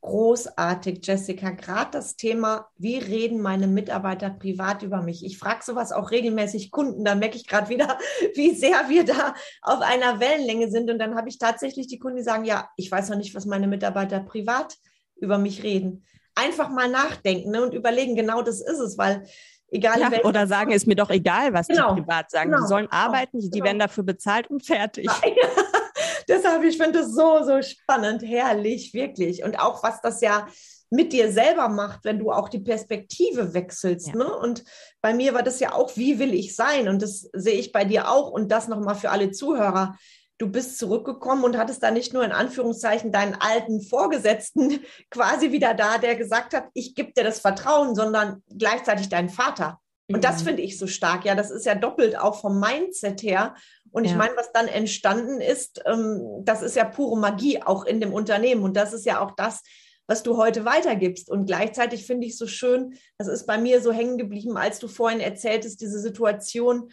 [0.00, 1.50] großartig, Jessica.
[1.50, 5.24] Gerade das Thema, wie reden meine Mitarbeiter privat über mich?
[5.24, 7.04] Ich frage sowas auch regelmäßig Kunden.
[7.04, 7.98] Da merke ich gerade wieder,
[8.34, 10.90] wie sehr wir da auf einer Wellenlänge sind.
[10.90, 13.46] Und dann habe ich tatsächlich die Kunden, die sagen, ja, ich weiß noch nicht, was
[13.46, 14.76] meine Mitarbeiter privat
[15.16, 16.04] über mich reden.
[16.34, 19.26] Einfach mal nachdenken ne, und überlegen, genau das ist es, weil
[19.68, 20.00] egal.
[20.00, 22.50] Ja, oder sagen, ist mir doch egal, was genau, die privat sagen.
[22.50, 23.64] Genau, die sollen genau, arbeiten, die genau.
[23.64, 25.06] werden dafür bezahlt und fertig.
[25.06, 25.20] Ja.
[26.30, 29.42] Deshalb, ich finde das so, so spannend, herrlich, wirklich.
[29.42, 30.46] Und auch, was das ja
[30.88, 34.08] mit dir selber macht, wenn du auch die Perspektive wechselst.
[34.08, 34.14] Ja.
[34.14, 34.32] Ne?
[34.32, 34.64] Und
[35.00, 36.88] bei mir war das ja auch, wie will ich sein?
[36.88, 38.30] Und das sehe ich bei dir auch.
[38.30, 39.96] Und das nochmal für alle Zuhörer.
[40.38, 45.74] Du bist zurückgekommen und hattest da nicht nur in Anführungszeichen deinen alten Vorgesetzten quasi wieder
[45.74, 49.79] da, der gesagt hat, ich gebe dir das Vertrauen, sondern gleichzeitig deinen Vater.
[50.14, 51.24] Und das finde ich so stark.
[51.24, 53.54] Ja, das ist ja doppelt auch vom Mindset her.
[53.92, 58.00] Und ich meine, was dann entstanden ist, ähm, das ist ja pure Magie auch in
[58.00, 58.62] dem Unternehmen.
[58.62, 59.62] Und das ist ja auch das,
[60.06, 61.28] was du heute weitergibst.
[61.28, 64.88] Und gleichzeitig finde ich so schön, das ist bei mir so hängen geblieben, als du
[64.88, 66.90] vorhin erzähltest, diese Situation,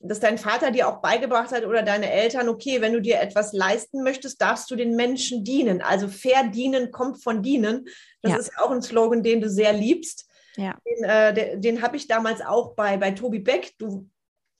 [0.00, 3.52] dass dein Vater dir auch beigebracht hat oder deine Eltern, okay, wenn du dir etwas
[3.52, 5.82] leisten möchtest, darfst du den Menschen dienen.
[5.82, 7.86] Also fair dienen kommt von dienen.
[8.22, 8.38] Das ja.
[8.38, 10.29] ist auch ein Slogan, den du sehr liebst.
[10.56, 10.76] Ja.
[10.86, 13.72] Den, äh, den habe ich damals auch bei, bei Tobi Beck.
[13.78, 14.08] Du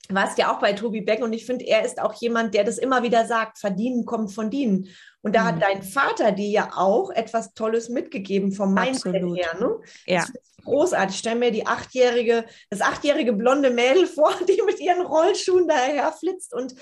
[0.09, 2.77] warst ja auch bei Tobi Beck und ich finde, er ist auch jemand, der das
[2.77, 4.87] immer wieder sagt, verdienen kommt von dienen.
[5.21, 5.45] Und da mhm.
[5.45, 9.37] hat dein Vater dir ja auch etwas Tolles mitgegeben vom Mindset Absolut.
[9.37, 9.57] her.
[9.59, 9.79] Ne?
[10.05, 10.25] Ja.
[10.63, 11.15] großartig.
[11.15, 16.11] Ich stelle mir die achtjährige, das achtjährige blonde Mädel vor, die mit ihren Rollschuhen daher
[16.11, 16.75] flitzt und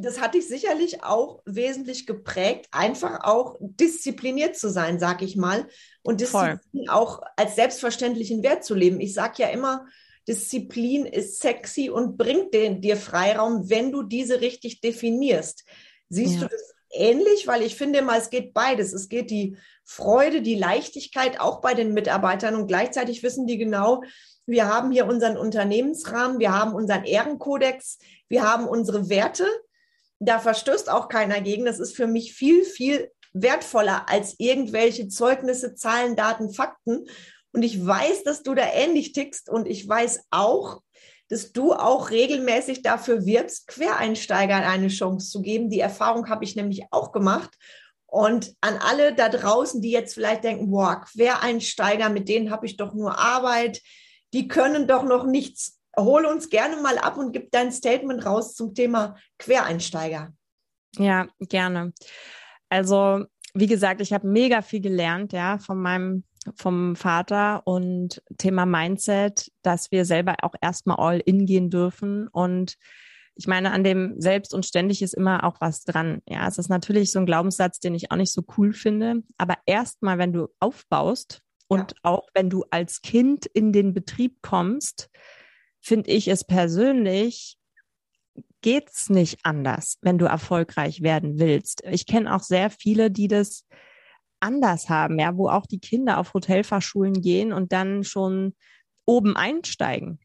[0.00, 5.66] das hat dich sicherlich auch wesentlich geprägt, einfach auch diszipliniert zu sein, sag ich mal,
[6.08, 6.88] und Disziplin Voll.
[6.88, 8.98] auch als selbstverständlichen Wert zu leben.
[8.98, 9.84] Ich sage ja immer,
[10.26, 15.64] Disziplin ist sexy und bringt den, dir Freiraum, wenn du diese richtig definierst.
[16.08, 16.40] Siehst ja.
[16.40, 17.46] du das ähnlich?
[17.46, 18.94] Weil ich finde mal, es geht beides.
[18.94, 24.02] Es geht die Freude, die Leichtigkeit auch bei den Mitarbeitern und gleichzeitig wissen die genau,
[24.46, 27.98] wir haben hier unseren Unternehmensrahmen, wir haben unseren Ehrenkodex,
[28.30, 29.46] wir haben unsere Werte.
[30.20, 31.66] Da verstößt auch keiner gegen.
[31.66, 33.10] Das ist für mich viel, viel
[33.42, 37.06] wertvoller als irgendwelche Zeugnisse, Zahlen, Daten, Fakten.
[37.52, 40.82] Und ich weiß, dass du da ähnlich tickst und ich weiß auch,
[41.28, 45.70] dass du auch regelmäßig dafür wirbst, Quereinsteigern eine Chance zu geben.
[45.70, 47.50] Die Erfahrung habe ich nämlich auch gemacht.
[48.06, 52.78] Und an alle da draußen, die jetzt vielleicht denken, boah, Quereinsteiger, mit denen habe ich
[52.78, 53.82] doch nur Arbeit,
[54.32, 55.78] die können doch noch nichts.
[55.96, 60.32] Hol uns gerne mal ab und gib dein Statement raus zum Thema Quereinsteiger.
[60.96, 61.92] Ja, gerne.
[62.68, 66.24] Also, wie gesagt, ich habe mega viel gelernt, ja, von meinem
[66.56, 72.28] vom Vater und Thema Mindset, dass wir selber auch erstmal all in gehen dürfen.
[72.28, 72.76] Und
[73.34, 76.22] ich meine, an dem selbst und ständig ist immer auch was dran.
[76.28, 79.22] Ja, es ist natürlich so ein Glaubenssatz, den ich auch nicht so cool finde.
[79.36, 81.96] Aber erstmal, wenn du aufbaust und ja.
[82.02, 85.10] auch wenn du als Kind in den Betrieb kommst,
[85.80, 87.57] finde ich es persönlich
[88.60, 91.82] geht's nicht anders, wenn du erfolgreich werden willst.
[91.90, 93.64] Ich kenne auch sehr viele, die das
[94.40, 98.54] anders haben, ja, wo auch die Kinder auf Hotelfachschulen gehen und dann schon
[99.04, 100.20] oben einsteigen.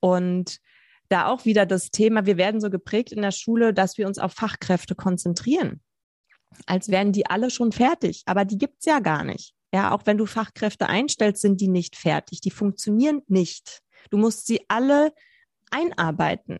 [0.00, 0.58] Und
[1.08, 4.18] da auch wieder das Thema, wir werden so geprägt in der Schule, dass wir uns
[4.18, 5.80] auf Fachkräfte konzentrieren.
[6.66, 9.54] Als wären die alle schon fertig, aber die gibt's ja gar nicht.
[9.74, 12.40] Ja, auch wenn du Fachkräfte einstellst, sind die nicht fertig.
[12.40, 13.80] Die funktionieren nicht.
[14.10, 15.12] Du musst sie alle
[15.70, 16.58] einarbeiten.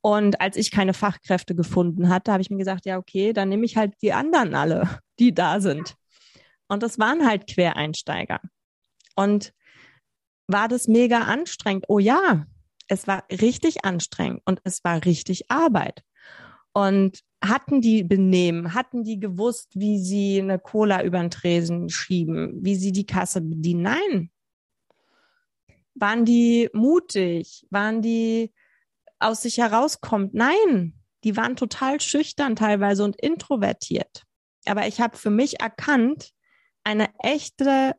[0.00, 3.64] Und als ich keine Fachkräfte gefunden hatte, habe ich mir gesagt, ja, okay, dann nehme
[3.64, 5.96] ich halt die anderen alle, die da sind.
[6.68, 8.40] Und das waren halt Quereinsteiger.
[9.16, 9.52] Und
[10.46, 11.86] war das mega anstrengend?
[11.88, 12.46] Oh ja,
[12.86, 16.02] es war richtig anstrengend und es war richtig Arbeit.
[16.72, 22.58] Und hatten die Benehmen, hatten die gewusst, wie sie eine Cola über den Tresen schieben,
[22.64, 23.82] wie sie die Kasse bedienen?
[23.82, 24.30] Nein.
[25.94, 27.66] Waren die mutig?
[27.70, 28.52] Waren die
[29.18, 30.34] aus sich herauskommt.
[30.34, 34.24] Nein, die waren total schüchtern teilweise und introvertiert.
[34.66, 36.32] Aber ich habe für mich erkannt,
[36.84, 37.94] eine echte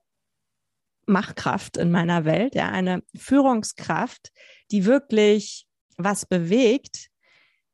[1.06, 4.32] Machtkraft in meiner Welt, ja, eine Führungskraft,
[4.72, 5.66] die wirklich
[5.98, 7.10] was bewegt,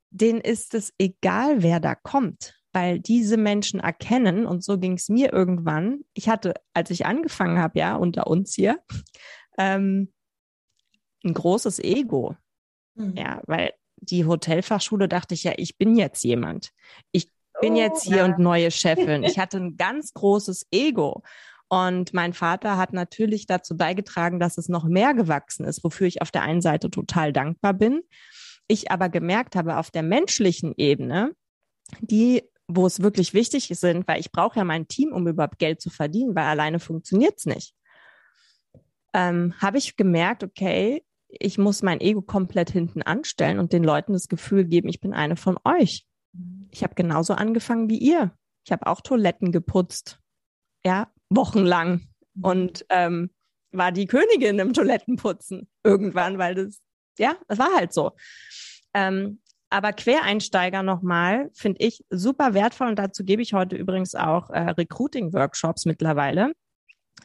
[0.10, 5.10] denen ist es egal, wer da kommt, weil diese Menschen erkennen, und so ging es
[5.10, 8.80] mir irgendwann, ich hatte, als ich angefangen habe, ja, unter uns hier,
[9.58, 10.14] ähm,
[11.24, 12.36] ein großes Ego.
[12.96, 13.16] Mhm.
[13.16, 16.72] Ja, weil die Hotelfachschule dachte ich ja, ich bin jetzt jemand.
[17.12, 17.30] Ich
[17.62, 18.26] bin oh, jetzt hier ja.
[18.26, 19.24] und neue Chefin.
[19.24, 21.24] Ich hatte ein ganz großes Ego.
[21.68, 26.22] Und mein Vater hat natürlich dazu beigetragen, dass es noch mehr gewachsen ist, wofür ich
[26.22, 28.02] auf der einen Seite total dankbar bin.
[28.68, 31.32] Ich aber gemerkt habe, auf der menschlichen Ebene,
[32.02, 35.82] die, wo es wirklich wichtig sind, weil ich brauche ja mein Team, um überhaupt Geld
[35.82, 37.74] zu verdienen, weil alleine funktioniert es nicht.
[39.14, 44.14] Ähm, habe ich gemerkt, okay, ich muss mein Ego komplett hinten anstellen und den Leuten
[44.14, 46.06] das Gefühl geben, ich bin eine von euch.
[46.72, 48.32] Ich habe genauso angefangen wie ihr.
[48.66, 50.20] Ich habe auch Toiletten geputzt,
[50.86, 52.08] ja, wochenlang
[52.42, 53.30] und ähm,
[53.72, 56.80] war die Königin im Toilettenputzen irgendwann, weil das,
[57.18, 58.12] ja, das war halt so.
[58.94, 64.50] Ähm, aber Quereinsteiger nochmal finde ich super wertvoll und dazu gebe ich heute übrigens auch
[64.50, 66.54] äh, Recruiting-Workshops mittlerweile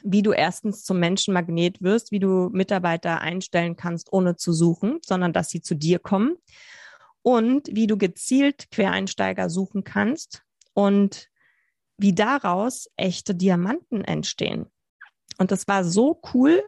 [0.03, 5.33] wie du erstens zum Menschenmagnet wirst, wie du Mitarbeiter einstellen kannst, ohne zu suchen, sondern
[5.33, 6.37] dass sie zu dir kommen
[7.21, 11.29] und wie du gezielt Quereinsteiger suchen kannst und
[11.97, 14.65] wie daraus echte Diamanten entstehen.
[15.37, 16.63] Und das war so cool.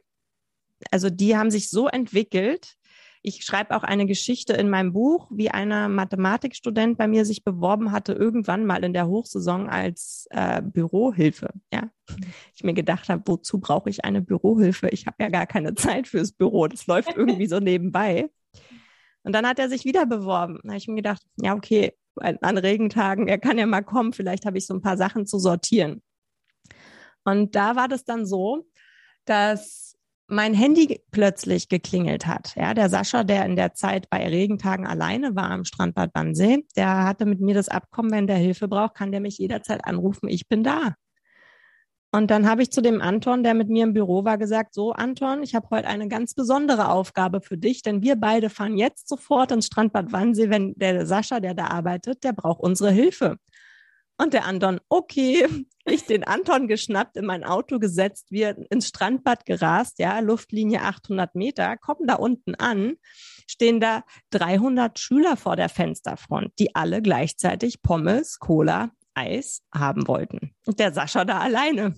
[0.92, 2.76] Also die haben sich so entwickelt,
[3.24, 7.94] ich schreibe auch eine Geschichte in meinem Buch, wie einer Mathematikstudent bei mir sich beworben
[7.94, 11.50] hatte, irgendwann mal in der Hochsaison als äh, Bürohilfe.
[11.72, 11.90] Ja,
[12.54, 14.90] ich mir gedacht habe, wozu brauche ich eine Bürohilfe?
[14.90, 16.68] Ich habe ja gar keine Zeit fürs Büro.
[16.68, 18.30] Das läuft irgendwie so nebenbei.
[19.24, 20.60] Und dann hat er sich wieder beworben.
[20.64, 24.46] Da habe ich mir gedacht, ja, okay, an Regentagen, er kann ja mal kommen, vielleicht
[24.46, 26.04] habe ich so ein paar Sachen zu sortieren.
[27.24, 28.68] Und da war das dann so,
[29.26, 29.83] dass
[30.28, 32.56] mein Handy plötzlich geklingelt hat.
[32.56, 37.04] Ja, der Sascha, der in der Zeit bei Regentagen alleine war am Strandbad Wannsee, der
[37.04, 40.30] hatte mit mir das Abkommen, wenn der Hilfe braucht, kann der mich jederzeit anrufen.
[40.30, 40.96] Ich bin da.
[42.16, 44.92] Und dann habe ich zu dem Anton, der mit mir im Büro war, gesagt, so
[44.92, 49.10] Anton, ich habe heute eine ganz besondere Aufgabe für dich, denn wir beide fahren jetzt
[49.10, 53.38] sofort ins Strandbad Wannsee, wenn der Sascha, der da arbeitet, der braucht unsere Hilfe.
[54.18, 55.48] Und der Anton, okay,
[55.86, 61.36] ich den Anton geschnappt, in mein Auto gesetzt, wir ins Strandbad gerast, ja, Luftlinie 800
[61.36, 62.96] Meter, kommen da unten an,
[63.48, 70.56] stehen da 300 Schüler vor der Fensterfront, die alle gleichzeitig Pommes, Cola, Eis haben wollten.
[70.66, 71.96] Und der Sascha da alleine.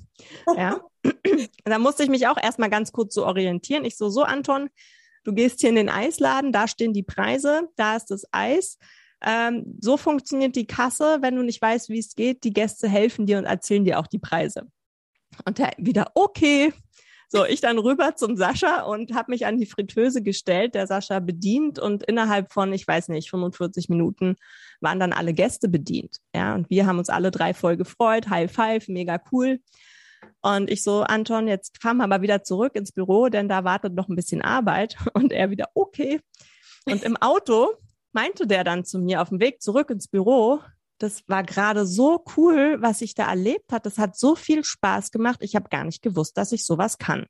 [0.55, 0.81] Ja.
[1.63, 3.85] da musste ich mich auch erstmal ganz kurz so orientieren.
[3.85, 4.69] Ich so, so Anton,
[5.23, 8.77] du gehst hier in den Eisladen, da stehen die Preise, da ist das Eis.
[9.25, 12.43] Ähm, so funktioniert die Kasse, wenn du nicht weißt, wie es geht.
[12.43, 14.67] Die Gäste helfen dir und erzählen dir auch die Preise.
[15.45, 16.71] Und der wieder, okay.
[17.27, 21.19] So, ich dann rüber zum Sascha und habe mich an die Fritteuse gestellt, der Sascha
[21.19, 24.35] bedient und innerhalb von, ich weiß nicht, 45 Minuten
[24.79, 26.17] waren dann alle Gäste bedient.
[26.35, 28.29] Ja, und wir haben uns alle drei voll gefreut.
[28.29, 29.59] High five, mega cool.
[30.41, 33.95] Und ich so, Anton, jetzt fahren wir aber wieder zurück ins Büro, denn da wartet
[33.95, 34.95] noch ein bisschen Arbeit.
[35.13, 36.21] Und er wieder, okay.
[36.85, 37.73] Und im Auto
[38.15, 40.61] meinte der dann zu mir auf dem Weg zurück ins Büro,
[40.97, 43.85] das war gerade so cool, was ich da erlebt hat.
[43.85, 45.39] Das hat so viel Spaß gemacht.
[45.41, 47.27] Ich habe gar nicht gewusst, dass ich sowas kann.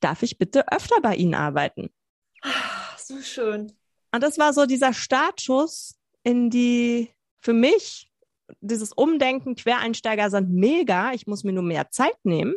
[0.00, 1.90] Darf ich bitte öfter bei Ihnen arbeiten?
[2.40, 3.72] Ach, so schön.
[4.12, 7.10] Und das war so dieser Startschuss in die,
[7.40, 8.10] für mich,
[8.60, 11.12] dieses Umdenken, Quereinsteiger sind mega.
[11.12, 12.54] Ich muss mir nur mehr Zeit nehmen.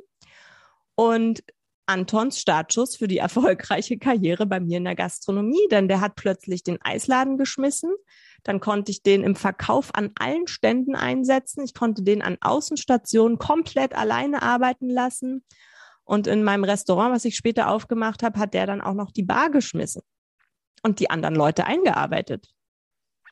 [0.96, 1.44] Und
[1.88, 6.64] Antons Startschuss für die erfolgreiche Karriere bei mir in der Gastronomie, denn der hat plötzlich
[6.64, 7.94] den Eisladen geschmissen.
[8.44, 11.64] Dann konnte ich den im Verkauf an allen Ständen einsetzen.
[11.64, 15.44] Ich konnte den an Außenstationen komplett alleine arbeiten lassen.
[16.04, 19.24] Und in meinem Restaurant, was ich später aufgemacht habe, hat der dann auch noch die
[19.24, 20.04] Bar geschmissen
[20.84, 22.48] und die anderen Leute eingearbeitet.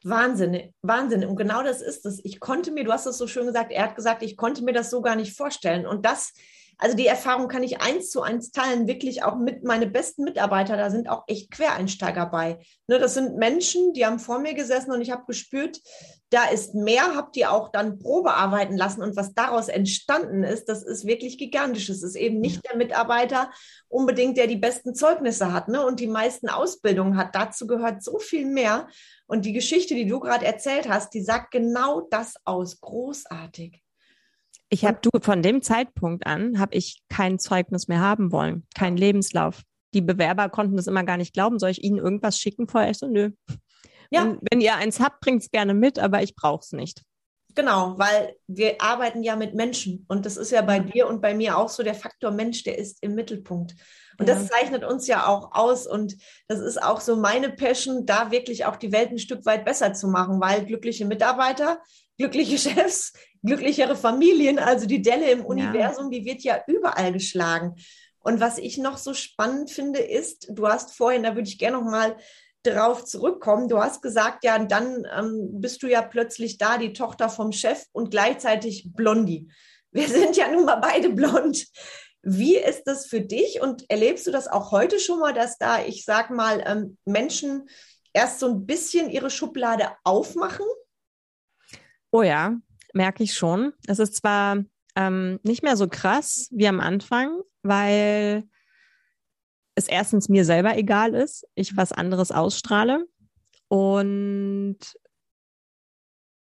[0.04, 1.24] Wahnsinn, Wahnsinn.
[1.24, 2.20] Und genau das ist es.
[2.26, 4.74] Ich konnte mir, du hast es so schön gesagt, er hat gesagt, ich konnte mir
[4.74, 5.86] das so gar nicht vorstellen.
[5.86, 6.34] Und das
[6.84, 10.76] also die Erfahrung kann ich eins zu eins teilen, wirklich auch mit meine besten Mitarbeiter,
[10.76, 12.60] da sind auch echt Quereinsteiger bei.
[12.88, 15.80] Ne, das sind Menschen, die haben vor mir gesessen und ich habe gespürt,
[16.30, 20.68] da ist mehr, habt ihr auch dann Probe arbeiten lassen und was daraus entstanden ist,
[20.68, 21.88] das ist wirklich gigantisch.
[21.88, 23.50] Es ist eben nicht der Mitarbeiter
[23.88, 27.34] unbedingt, der die besten Zeugnisse hat ne, und die meisten Ausbildungen hat.
[27.34, 28.90] Dazu gehört so viel mehr.
[29.26, 32.82] Und die Geschichte, die du gerade erzählt hast, die sagt genau das aus.
[32.82, 33.83] Großartig.
[34.74, 38.98] Ich habe du von dem Zeitpunkt an habe ich kein Zeugnis mehr haben wollen, keinen
[38.98, 39.62] Lebenslauf.
[39.94, 41.60] Die Bewerber konnten das immer gar nicht glauben.
[41.60, 42.90] Soll ich ihnen irgendwas schicken vorher?
[42.90, 43.30] Ich so, nö.
[44.10, 44.26] Ja.
[44.26, 47.04] Wenn, wenn ihr eins habt, bringt es gerne mit, aber ich brauche es nicht.
[47.54, 51.36] Genau, weil wir arbeiten ja mit Menschen und das ist ja bei dir und bei
[51.36, 53.76] mir auch so der Faktor Mensch, der ist im Mittelpunkt.
[54.18, 54.34] Und ja.
[54.34, 56.16] das zeichnet uns ja auch aus und
[56.48, 59.94] das ist auch so meine Passion, da wirklich auch die Welt ein Stück weit besser
[59.94, 61.80] zu machen, weil glückliche Mitarbeiter,
[62.24, 63.12] glückliche Chefs,
[63.44, 66.20] glücklichere Familien, also die Delle im Universum, ja.
[66.20, 67.76] die wird ja überall geschlagen.
[68.20, 71.78] Und was ich noch so spannend finde, ist, du hast vorhin, da würde ich gerne
[71.78, 72.16] noch mal
[72.64, 73.68] drauf zurückkommen.
[73.68, 77.84] Du hast gesagt, ja, dann ähm, bist du ja plötzlich da, die Tochter vom Chef
[77.92, 79.50] und gleichzeitig Blondie.
[79.92, 81.68] Wir sind ja nun mal beide blond.
[82.22, 85.84] Wie ist das für dich und erlebst du das auch heute schon mal, dass da,
[85.84, 87.68] ich sag mal, ähm, Menschen
[88.14, 90.66] erst so ein bisschen ihre Schublade aufmachen?
[92.16, 92.56] Oh ja,
[92.94, 93.74] merke ich schon.
[93.88, 94.64] Es ist zwar
[94.96, 98.44] ähm, nicht mehr so krass wie am Anfang, weil
[99.74, 103.08] es erstens mir selber egal ist, ich was anderes ausstrahle
[103.68, 104.78] und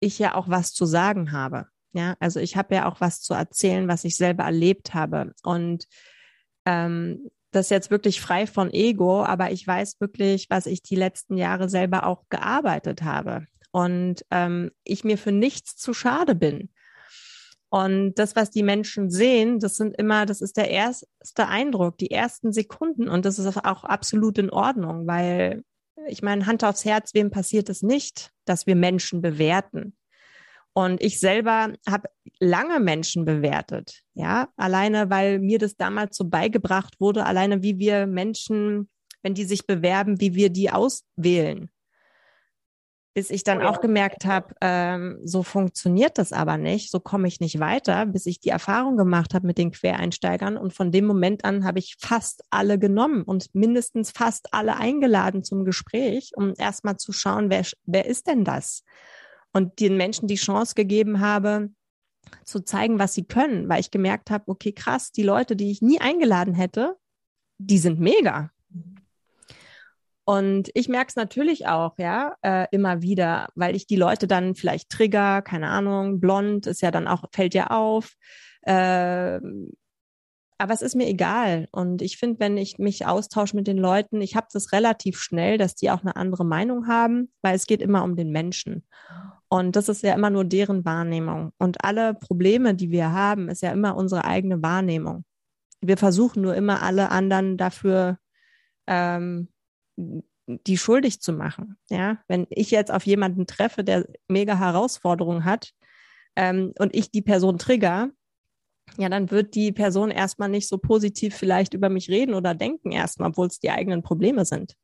[0.01, 1.67] ich ja auch was zu sagen habe.
[1.93, 5.35] Ja, also ich habe ja auch was zu erzählen, was ich selber erlebt habe.
[5.43, 5.87] Und
[6.65, 11.37] ähm, das jetzt wirklich frei von Ego, aber ich weiß wirklich, was ich die letzten
[11.37, 16.71] Jahre selber auch gearbeitet habe und ähm, ich mir für nichts zu schade bin.
[17.68, 22.11] Und das, was die Menschen sehen, das sind immer, das ist der erste Eindruck, die
[22.11, 23.09] ersten Sekunden.
[23.09, 25.62] Und das ist auch absolut in Ordnung, weil
[26.09, 29.97] ich meine, Hand aufs Herz, wem passiert es nicht, dass wir Menschen bewerten?
[30.73, 32.09] Und ich selber habe
[32.39, 38.07] lange Menschen bewertet, ja, alleine, weil mir das damals so beigebracht wurde, alleine wie wir
[38.07, 38.89] Menschen,
[39.23, 41.71] wenn die sich bewerben, wie wir die auswählen
[43.13, 47.41] bis ich dann auch gemerkt habe, ähm, so funktioniert das aber nicht, so komme ich
[47.41, 50.57] nicht weiter, bis ich die Erfahrung gemacht habe mit den Quereinsteigern.
[50.57, 55.43] Und von dem Moment an habe ich fast alle genommen und mindestens fast alle eingeladen
[55.43, 58.85] zum Gespräch, um erstmal zu schauen, wer, wer ist denn das?
[59.53, 61.71] Und den Menschen die Chance gegeben habe,
[62.45, 65.83] zu zeigen, was sie können, weil ich gemerkt habe, okay, krass, die Leute, die ich
[65.83, 66.97] nie eingeladen hätte,
[67.59, 68.51] die sind mega.
[70.25, 74.55] Und ich merke es natürlich auch, ja, äh, immer wieder, weil ich die Leute dann
[74.55, 78.14] vielleicht trigger, keine Ahnung, blond ist ja dann auch, fällt ja auf.
[78.62, 79.41] Äh,
[80.61, 81.68] aber es ist mir egal.
[81.73, 85.57] Und ich finde, wenn ich mich austausche mit den Leuten, ich habe das relativ schnell,
[85.57, 88.85] dass die auch eine andere Meinung haben, weil es geht immer um den Menschen.
[89.49, 91.53] Und das ist ja immer nur deren Wahrnehmung.
[91.57, 95.25] Und alle Probleme, die wir haben, ist ja immer unsere eigene Wahrnehmung.
[95.81, 98.18] Wir versuchen nur immer alle anderen dafür
[98.87, 99.49] ähm,
[100.46, 101.76] die schuldig zu machen.
[101.88, 105.72] Ja, wenn ich jetzt auf jemanden treffe, der mega Herausforderungen hat
[106.36, 108.11] ähm, und ich die Person trigger,
[108.98, 112.90] ja, dann wird die Person erstmal nicht so positiv vielleicht über mich reden oder denken
[112.90, 114.74] erstmal, obwohl es die eigenen Probleme sind.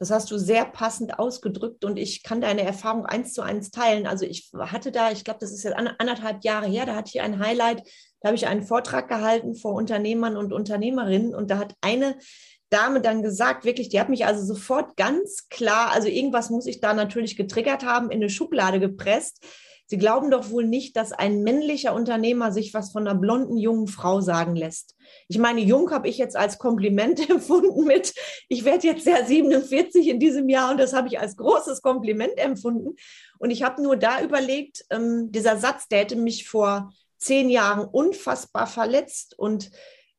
[0.00, 4.06] Das hast du sehr passend ausgedrückt und ich kann deine Erfahrung eins zu eins teilen.
[4.06, 7.20] Also ich hatte da, ich glaube, das ist jetzt anderthalb Jahre her, da hatte ich
[7.20, 7.82] ein Highlight,
[8.20, 12.16] da habe ich einen Vortrag gehalten vor Unternehmern und Unternehmerinnen und da hat eine
[12.70, 16.80] Dame dann gesagt, wirklich, die hat mich also sofort ganz klar, also irgendwas muss ich
[16.80, 19.44] da natürlich getriggert haben, in eine Schublade gepresst
[19.90, 23.88] Sie glauben doch wohl nicht, dass ein männlicher Unternehmer sich was von einer blonden jungen
[23.88, 24.94] Frau sagen lässt.
[25.28, 28.12] Ich meine, jung habe ich jetzt als Kompliment empfunden mit,
[28.50, 32.36] ich werde jetzt ja 47 in diesem Jahr und das habe ich als großes Kompliment
[32.36, 32.96] empfunden.
[33.38, 37.88] Und ich habe nur da überlegt, ähm, dieser Satz, der hätte mich vor zehn Jahren
[37.88, 39.70] unfassbar verletzt und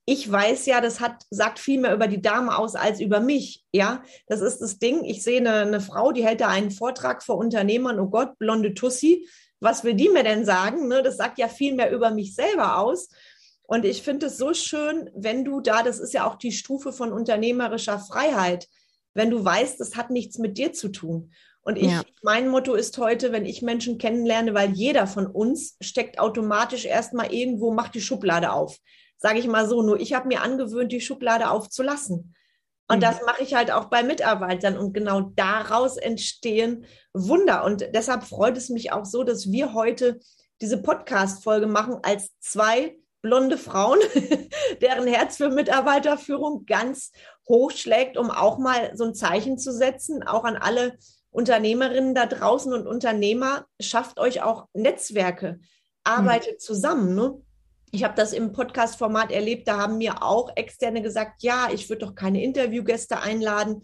[0.10, 3.64] ich weiß ja, das hat, sagt viel mehr über die Dame aus als über mich.
[3.72, 5.03] Ja, das ist das Ding.
[5.03, 7.99] Ich sehe eine, eine Frau, die hält da einen Vortrag vor Unternehmern.
[7.99, 9.28] Oh Gott, blonde Tussi
[9.60, 10.88] was will die mir denn sagen?
[10.88, 11.03] Ne?
[11.03, 13.10] Das sagt ja viel mehr über mich selber aus.
[13.64, 16.91] Und ich finde es so schön, wenn du da, das ist ja auch die Stufe
[16.91, 18.68] von unternehmerischer Freiheit,
[19.14, 21.32] wenn du weißt, das hat nichts mit dir zu tun.
[21.62, 22.03] Und ich, ja.
[22.24, 27.32] mein Motto ist heute, wenn ich Menschen kennenlerne, weil jeder von uns steckt automatisch erstmal
[27.32, 28.80] irgendwo, macht die Schublade auf.
[29.22, 32.34] Sage ich mal so, nur ich habe mir angewöhnt, die Schublade aufzulassen.
[32.88, 33.01] Und mhm.
[33.01, 34.78] das mache ich halt auch bei Mitarbeitern.
[34.78, 37.63] Und genau daraus entstehen Wunder.
[37.65, 40.20] Und deshalb freut es mich auch so, dass wir heute
[40.61, 43.99] diese Podcast-Folge machen als zwei blonde Frauen,
[44.82, 47.11] deren Herz für Mitarbeiterführung ganz
[47.47, 50.97] hoch schlägt, um auch mal so ein Zeichen zu setzen, auch an alle
[51.32, 55.59] Unternehmerinnen da draußen und Unternehmer, schafft euch auch Netzwerke,
[56.03, 56.59] arbeitet mhm.
[56.59, 57.15] zusammen.
[57.15, 57.41] Ne?
[57.91, 62.05] Ich habe das im Podcast-Format erlebt, da haben mir auch Externe gesagt, ja, ich würde
[62.05, 63.83] doch keine Interviewgäste einladen.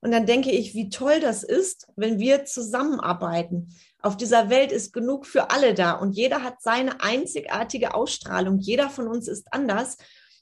[0.00, 3.74] Und dann denke ich, wie toll das ist, wenn wir zusammenarbeiten.
[4.00, 8.58] Auf dieser Welt ist genug für alle da und jeder hat seine einzigartige Ausstrahlung.
[8.58, 9.96] Jeder von uns ist anders.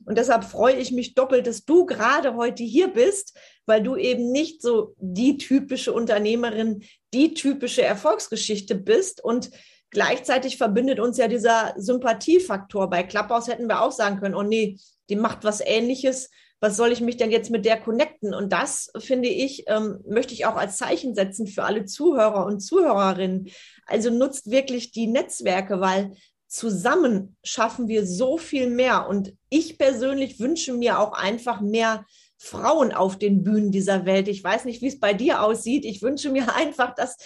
[0.04, 4.32] Und deshalb freue ich mich doppelt, dass du gerade heute hier bist, weil du eben
[4.32, 6.82] nicht so die typische Unternehmerin,
[7.14, 9.50] die typische Erfolgsgeschichte bist und
[9.94, 12.90] Gleichzeitig verbindet uns ja dieser Sympathiefaktor.
[12.90, 14.76] Bei Clubhouse hätten wir auch sagen können, oh nee,
[15.08, 16.30] die macht was ähnliches.
[16.58, 18.34] Was soll ich mich denn jetzt mit der connecten?
[18.34, 22.58] Und das, finde ich, ähm, möchte ich auch als Zeichen setzen für alle Zuhörer und
[22.58, 23.50] Zuhörerinnen.
[23.86, 26.12] Also nutzt wirklich die Netzwerke, weil
[26.48, 29.08] zusammen schaffen wir so viel mehr.
[29.08, 32.04] Und ich persönlich wünsche mir auch einfach mehr
[32.36, 34.26] Frauen auf den Bühnen dieser Welt.
[34.26, 35.84] Ich weiß nicht, wie es bei dir aussieht.
[35.84, 37.16] Ich wünsche mir einfach, dass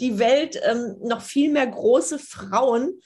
[0.00, 3.00] die Welt ähm, noch viel mehr große Frauen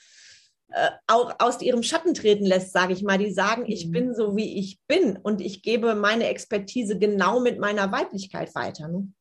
[0.69, 3.17] äh, auch aus ihrem Schatten treten lässt, sage ich mal.
[3.17, 3.91] Die sagen, ich mhm.
[3.91, 8.87] bin so, wie ich bin und ich gebe meine Expertise genau mit meiner Weiblichkeit weiter.
[8.87, 9.11] Ne?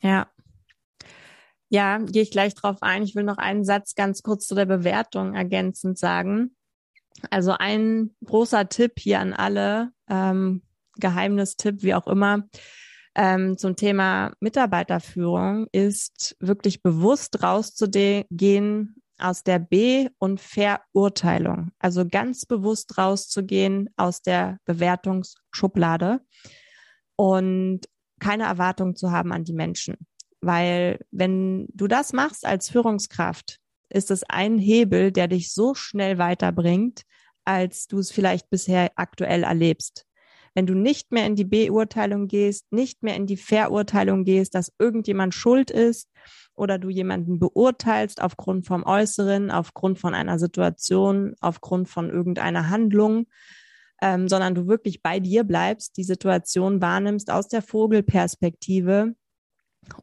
[0.00, 0.28] Ja.
[1.70, 3.02] Ja, gehe ich gleich drauf ein.
[3.02, 6.56] Ich will noch einen Satz ganz kurz zu der Bewertung ergänzend sagen.
[7.30, 10.62] Also ein großer Tipp hier an alle, ähm,
[10.96, 12.48] Geheimnistipp, wie auch immer
[13.18, 21.72] ähm, zum Thema Mitarbeiterführung ist wirklich bewusst rauszugehen aus der B- und Verurteilung.
[21.80, 26.20] Also ganz bewusst rauszugehen aus der Bewertungsschublade
[27.16, 27.80] und
[28.20, 29.96] keine Erwartung zu haben an die Menschen.
[30.40, 33.58] Weil wenn du das machst als Führungskraft,
[33.90, 37.02] ist es ein Hebel, der dich so schnell weiterbringt,
[37.44, 40.07] als du es vielleicht bisher aktuell erlebst
[40.54, 44.72] wenn du nicht mehr in die Beurteilung gehst, nicht mehr in die Verurteilung gehst, dass
[44.78, 46.10] irgendjemand schuld ist
[46.54, 53.26] oder du jemanden beurteilst aufgrund vom Äußeren, aufgrund von einer Situation, aufgrund von irgendeiner Handlung,
[54.02, 59.14] ähm, sondern du wirklich bei dir bleibst, die Situation wahrnimmst aus der Vogelperspektive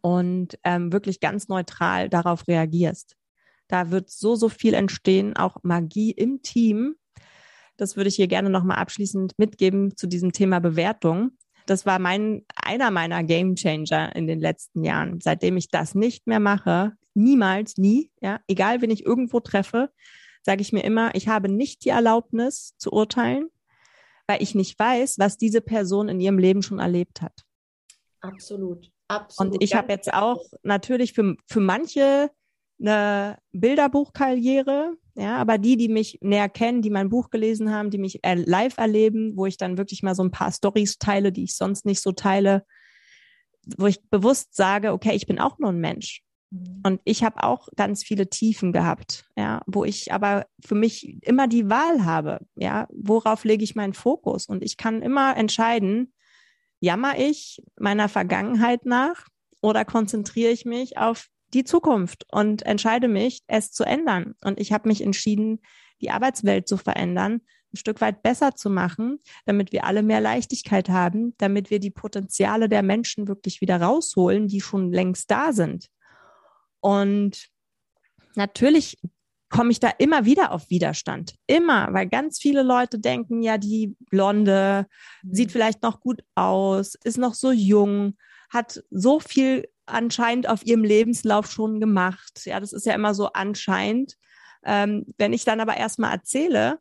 [0.02, 3.16] und ähm, wirklich ganz neutral darauf reagierst.
[3.68, 6.96] Da wird so, so viel entstehen, auch Magie im Team,
[7.78, 11.32] das würde ich hier gerne nochmal abschließend mitgeben zu diesem Thema Bewertung.
[11.65, 15.19] Das war mein, einer meiner Game Changer in den letzten Jahren.
[15.21, 19.89] Seitdem ich das nicht mehr mache, niemals, nie, ja, egal wen ich irgendwo treffe,
[20.43, 23.49] sage ich mir immer, ich habe nicht die Erlaubnis zu urteilen,
[24.28, 27.45] weil ich nicht weiß, was diese Person in ihrem Leben schon erlebt hat.
[28.21, 29.53] Absolut, absolut.
[29.53, 32.30] Und ich habe jetzt auch natürlich für, für manche
[32.80, 37.97] eine Bilderbuchkarriere, Ja, aber die, die mich näher kennen, die mein Buch gelesen haben, die
[37.97, 41.55] mich live erleben, wo ich dann wirklich mal so ein paar Stories teile, die ich
[41.55, 42.66] sonst nicht so teile,
[43.78, 46.22] wo ich bewusst sage, okay, ich bin auch nur ein Mensch.
[46.51, 46.82] Mhm.
[46.86, 51.47] Und ich habe auch ganz viele Tiefen gehabt, ja, wo ich aber für mich immer
[51.47, 54.47] die Wahl habe, ja, worauf lege ich meinen Fokus?
[54.47, 56.13] Und ich kann immer entscheiden,
[56.82, 59.28] jammer ich meiner Vergangenheit nach
[59.61, 64.36] oder konzentriere ich mich auf die Zukunft und entscheide mich, es zu ändern.
[64.43, 65.62] Und ich habe mich entschieden,
[66.01, 67.41] die Arbeitswelt zu verändern,
[67.74, 71.91] ein Stück weit besser zu machen, damit wir alle mehr Leichtigkeit haben, damit wir die
[71.91, 75.88] Potenziale der Menschen wirklich wieder rausholen, die schon längst da sind.
[76.80, 77.47] Und
[78.36, 78.97] natürlich
[79.49, 81.36] komme ich da immer wieder auf Widerstand.
[81.47, 84.88] Immer, weil ganz viele Leute denken, ja, die Blonde
[85.24, 85.51] sieht mhm.
[85.51, 88.18] vielleicht noch gut aus, ist noch so jung,
[88.49, 92.41] hat so viel anscheinend auf ihrem Lebenslauf schon gemacht.
[92.45, 94.15] Ja, das ist ja immer so anscheinend.
[94.63, 96.79] Ähm, wenn ich dann aber erstmal erzähle,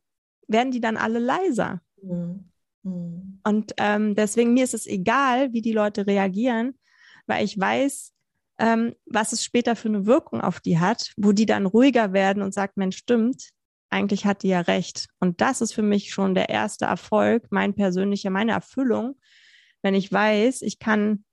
[0.49, 1.81] werden die dann alle leiser.
[2.03, 2.51] Mhm.
[2.83, 3.41] Mhm.
[3.45, 6.79] Und ähm, deswegen mir ist es egal, wie die Leute reagieren,
[7.27, 8.13] weil ich weiß,
[8.59, 12.43] ähm, was es später für eine Wirkung auf die hat, wo die dann ruhiger werden
[12.43, 13.51] und sagt, Mensch, stimmt,
[13.91, 15.09] eigentlich hat die ja recht.
[15.19, 19.17] Und das ist für mich schon der erste Erfolg, mein persönlicher, meine Erfüllung,
[19.83, 21.25] wenn ich weiß, ich kann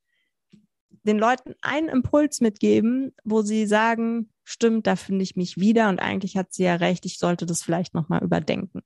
[1.04, 6.00] den Leuten einen Impuls mitgeben, wo sie sagen, stimmt, da finde ich mich wieder und
[6.00, 8.82] eigentlich hat sie ja recht, ich sollte das vielleicht nochmal überdenken.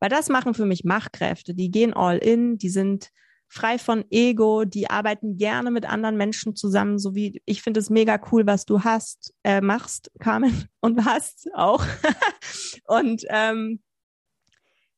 [0.00, 3.10] Weil das machen für mich Machtkräfte, die gehen all in, die sind
[3.48, 7.90] frei von Ego, die arbeiten gerne mit anderen Menschen zusammen, so wie ich finde es
[7.90, 11.84] mega cool, was du hast, äh, machst, Carmen, und hast auch.
[12.86, 13.82] und ähm,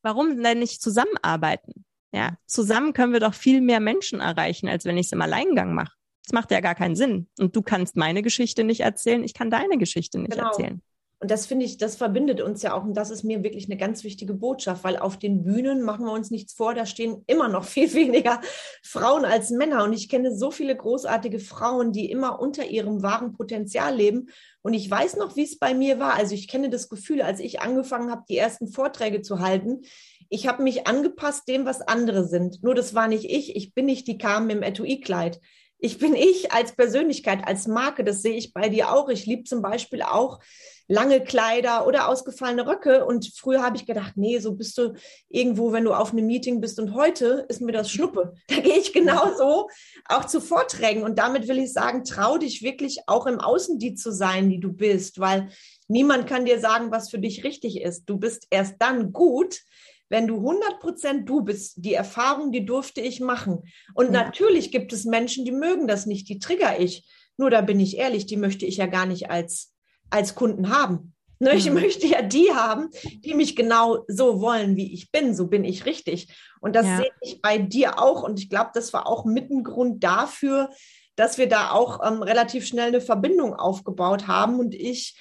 [0.03, 1.85] warum denn nicht zusammenarbeiten?
[2.13, 5.75] Ja, zusammen können wir doch viel mehr Menschen erreichen, als wenn ich es im Alleingang
[5.75, 5.93] mache.
[6.25, 7.29] Das macht ja gar keinen Sinn.
[7.39, 10.49] Und du kannst meine Geschichte nicht erzählen, ich kann deine Geschichte nicht genau.
[10.49, 10.83] erzählen.
[11.21, 12.85] Und das finde ich, das verbindet uns ja auch.
[12.85, 16.13] Und das ist mir wirklich eine ganz wichtige Botschaft, weil auf den Bühnen machen wir
[16.13, 18.41] uns nichts vor, da stehen immer noch viel weniger
[18.83, 19.83] Frauen als Männer.
[19.83, 24.29] Und ich kenne so viele großartige Frauen, die immer unter ihrem wahren Potenzial leben.
[24.63, 26.15] Und ich weiß noch, wie es bei mir war.
[26.15, 29.83] Also ich kenne das Gefühl, als ich angefangen habe, die ersten Vorträge zu halten.
[30.29, 32.63] Ich habe mich angepasst dem, was andere sind.
[32.63, 33.57] Nur das war nicht ich.
[33.57, 35.41] Ich bin nicht die Carmen im Etui-Kleid.
[35.81, 38.03] Ich bin ich als Persönlichkeit, als Marke.
[38.03, 39.09] Das sehe ich bei dir auch.
[39.09, 40.41] Ich liebe zum Beispiel auch
[40.89, 43.05] lange Kleider oder ausgefallene Röcke.
[43.05, 44.95] Und früher habe ich gedacht, nee, so bist du
[45.29, 46.81] irgendwo, wenn du auf einem Meeting bist.
[46.81, 48.35] Und heute ist mir das Schnuppe.
[48.49, 49.69] Da gehe ich genauso
[50.07, 51.05] auch zu Vorträgen.
[51.05, 54.59] Und damit will ich sagen, trau dich wirklich auch im Außen die zu sein, die
[54.59, 55.51] du bist, weil
[55.87, 58.07] niemand kann dir sagen, was für dich richtig ist.
[58.07, 59.61] Du bist erst dann gut,
[60.09, 63.63] wenn du 100 Prozent du bist, die Erfahrung, die durfte ich machen.
[63.95, 64.25] Und ja.
[64.25, 67.07] natürlich gibt es Menschen, die mögen das nicht, die trigger ich.
[67.37, 69.75] Nur da bin ich ehrlich, die möchte ich ja gar nicht als
[70.11, 71.15] als Kunden haben.
[71.41, 71.75] Ne, ich mhm.
[71.75, 72.89] möchte ja die haben,
[73.25, 75.37] die mich genau so wollen, wie ich bin.
[75.37, 76.35] So bin ich richtig.
[76.61, 76.97] Und das ja.
[76.97, 78.25] sehe ich bei dir auch.
[78.25, 80.71] Und ich glaube, das war auch mit ein Grund dafür,
[81.15, 85.17] dass wir da auch ähm, relativ schnell eine Verbindung aufgebaut haben und ich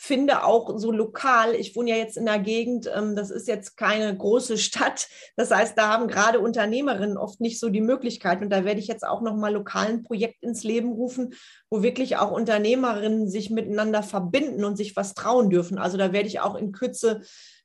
[0.00, 3.76] finde auch so lokal, ich wohne ja jetzt in der Gegend, ähm, das ist jetzt
[3.76, 5.08] keine große Stadt.
[5.36, 8.40] Das heißt, da haben gerade Unternehmerinnen oft nicht so die Möglichkeit.
[8.40, 11.34] Und da werde ich jetzt auch nochmal lokal ein Projekt ins Leben rufen,
[11.68, 15.78] wo wirklich auch Unternehmerinnen sich miteinander verbinden und sich was trauen dürfen.
[15.78, 17.22] Also da werde ich auch in Kürze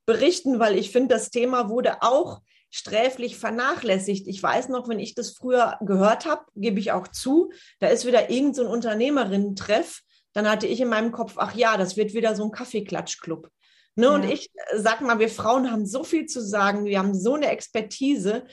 [0.08, 4.28] berichten, weil ich finde, das Thema wurde auch sträflich vernachlässigt.
[4.28, 8.08] Ich weiß noch, wenn ich das früher gehört habe, gebe ich auch zu, da ist
[8.08, 10.02] wieder irgendein so Unternehmerinnen-Treff
[10.34, 13.50] dann hatte ich in meinem Kopf, ach ja, das wird wieder so ein Kaffeeklatschclub.
[13.96, 14.06] Ne?
[14.06, 14.12] Ja.
[14.16, 17.36] Und ich äh, sag mal, wir Frauen haben so viel zu sagen, wir haben so
[17.36, 18.46] eine Expertise,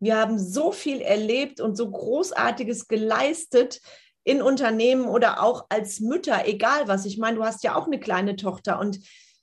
[0.00, 3.80] wir haben so viel erlebt und so Großartiges geleistet
[4.24, 7.06] in Unternehmen oder auch als Mütter, egal was.
[7.06, 8.98] Ich meine, du hast ja auch eine kleine Tochter und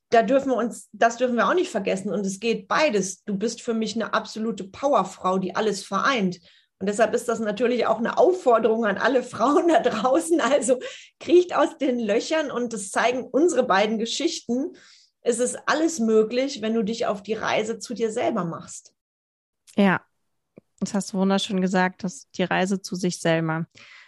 [0.09, 2.13] da dürfen wir uns, das dürfen wir auch nicht vergessen.
[2.13, 3.23] Und es geht beides.
[3.23, 6.39] Du bist für mich eine absolute Powerfrau, die alles vereint.
[6.83, 10.41] Und deshalb ist das natürlich auch eine Aufforderung an alle Frauen da draußen.
[10.41, 10.81] Also
[11.17, 14.75] kriecht aus den Löchern und das zeigen unsere beiden Geschichten.
[15.21, 18.93] Es ist alles möglich, wenn du dich auf die Reise zu dir selber machst.
[19.77, 20.01] Ja,
[20.81, 23.65] das hast du wunderschön gesagt, dass die Reise zu sich selber.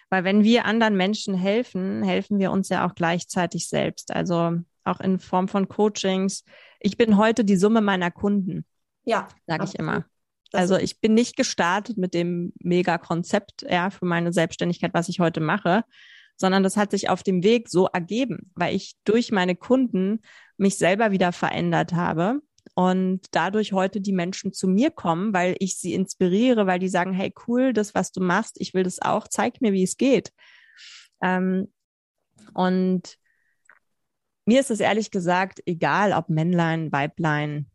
[0.09, 4.11] Weil wenn wir anderen Menschen helfen, helfen wir uns ja auch gleichzeitig selbst.
[4.11, 6.43] Also auch in Form von Coachings.
[6.81, 8.65] Ich bin heute die Summe meiner Kunden.
[9.05, 10.03] Ja, sage ich immer.
[10.55, 15.41] Also ich bin nicht gestartet mit dem Mega-Konzept ja, für meine Selbstständigkeit, was ich heute
[15.41, 15.83] mache,
[16.37, 20.21] sondern das hat sich auf dem Weg so ergeben, weil ich durch meine Kunden
[20.57, 22.41] mich selber wieder verändert habe
[22.73, 27.13] und dadurch heute die Menschen zu mir kommen, weil ich sie inspiriere, weil die sagen,
[27.13, 30.31] hey cool, das, was du machst, ich will das auch, zeig mir, wie es geht.
[31.21, 31.71] Ähm,
[32.53, 33.17] und
[34.45, 37.69] mir ist es ehrlich gesagt egal, ob Männlein, Weiblein,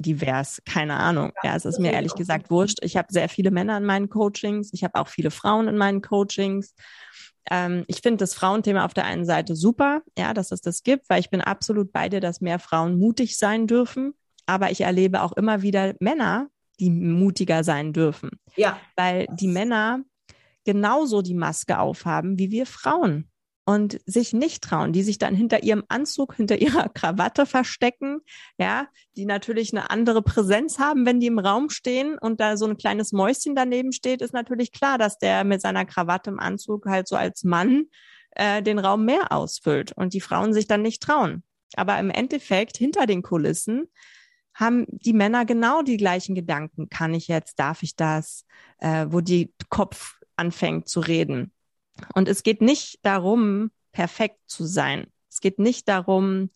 [0.00, 1.32] divers, keine Ahnung.
[1.42, 2.78] Ja, es ist mir ehrlich gesagt wurscht.
[2.82, 6.02] Ich habe sehr viele Männer in meinen Coachings, ich habe auch viele Frauen in meinen
[6.02, 6.74] Coachings.
[7.50, 11.08] Ähm, ich finde das Frauenthema auf der einen Seite super, ja, dass es das gibt,
[11.08, 14.14] weil ich bin absolut bei dir, dass mehr Frauen mutig sein dürfen.
[14.46, 18.30] Aber ich erlebe auch immer wieder Männer, die mutiger sein dürfen.
[18.56, 18.78] Ja.
[18.96, 20.00] Weil die Männer
[20.64, 23.30] genauso die Maske aufhaben wie wir Frauen
[23.66, 28.20] und sich nicht trauen, die sich dann hinter ihrem Anzug, hinter ihrer Krawatte verstecken,
[28.58, 28.86] ja,
[29.16, 32.78] die natürlich eine andere Präsenz haben, wenn die im Raum stehen und da so ein
[32.78, 37.08] kleines Mäuschen daneben steht, ist natürlich klar, dass der mit seiner Krawatte im Anzug halt
[37.08, 37.86] so als Mann
[38.30, 41.42] äh, den Raum mehr ausfüllt und die Frauen sich dann nicht trauen.
[41.74, 43.88] Aber im Endeffekt hinter den Kulissen
[44.54, 46.88] haben die Männer genau die gleichen Gedanken.
[46.88, 48.46] Kann ich jetzt, darf ich das,
[48.78, 51.52] äh, wo die Kopf anfängt zu reden.
[52.14, 55.06] Und es geht nicht darum, perfekt zu sein.
[55.30, 56.50] Es geht nicht darum,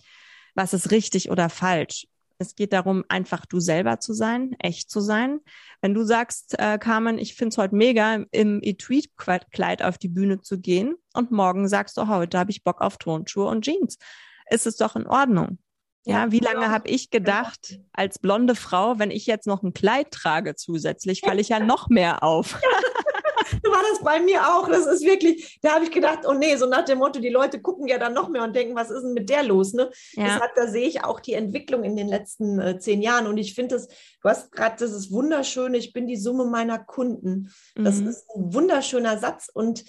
[0.55, 2.07] was ist richtig oder falsch.
[2.39, 5.41] Es geht darum, einfach du selber zu sein, echt zu sein.
[5.83, 10.41] Wenn du sagst, äh, Carmen, ich finde es heute mega, im Etui-Kleid auf die Bühne
[10.41, 13.99] zu gehen und morgen sagst du, heute habe ich Bock auf Tonschuhe und Jeans,
[14.51, 15.59] ist es doch in Ordnung.
[16.07, 20.11] Ja, wie lange habe ich gedacht, als blonde Frau, wenn ich jetzt noch ein Kleid
[20.11, 22.59] trage zusätzlich, falle ich ja noch mehr auf.
[23.65, 24.69] war das bei mir auch.
[24.69, 27.61] Das ist wirklich, da habe ich gedacht, oh nee, so nach dem Motto, die Leute
[27.61, 29.73] gucken ja dann noch mehr und denken, was ist denn mit der los?
[29.73, 29.91] Ne?
[30.13, 30.25] Ja.
[30.25, 33.27] Deshalb, da sehe ich auch die Entwicklung in den letzten äh, zehn Jahren.
[33.27, 36.79] Und ich finde das, du hast gerade, das ist wunderschön, ich bin die Summe meiner
[36.79, 37.53] Kunden.
[37.75, 38.09] Das mhm.
[38.09, 39.49] ist ein wunderschöner Satz.
[39.53, 39.85] Und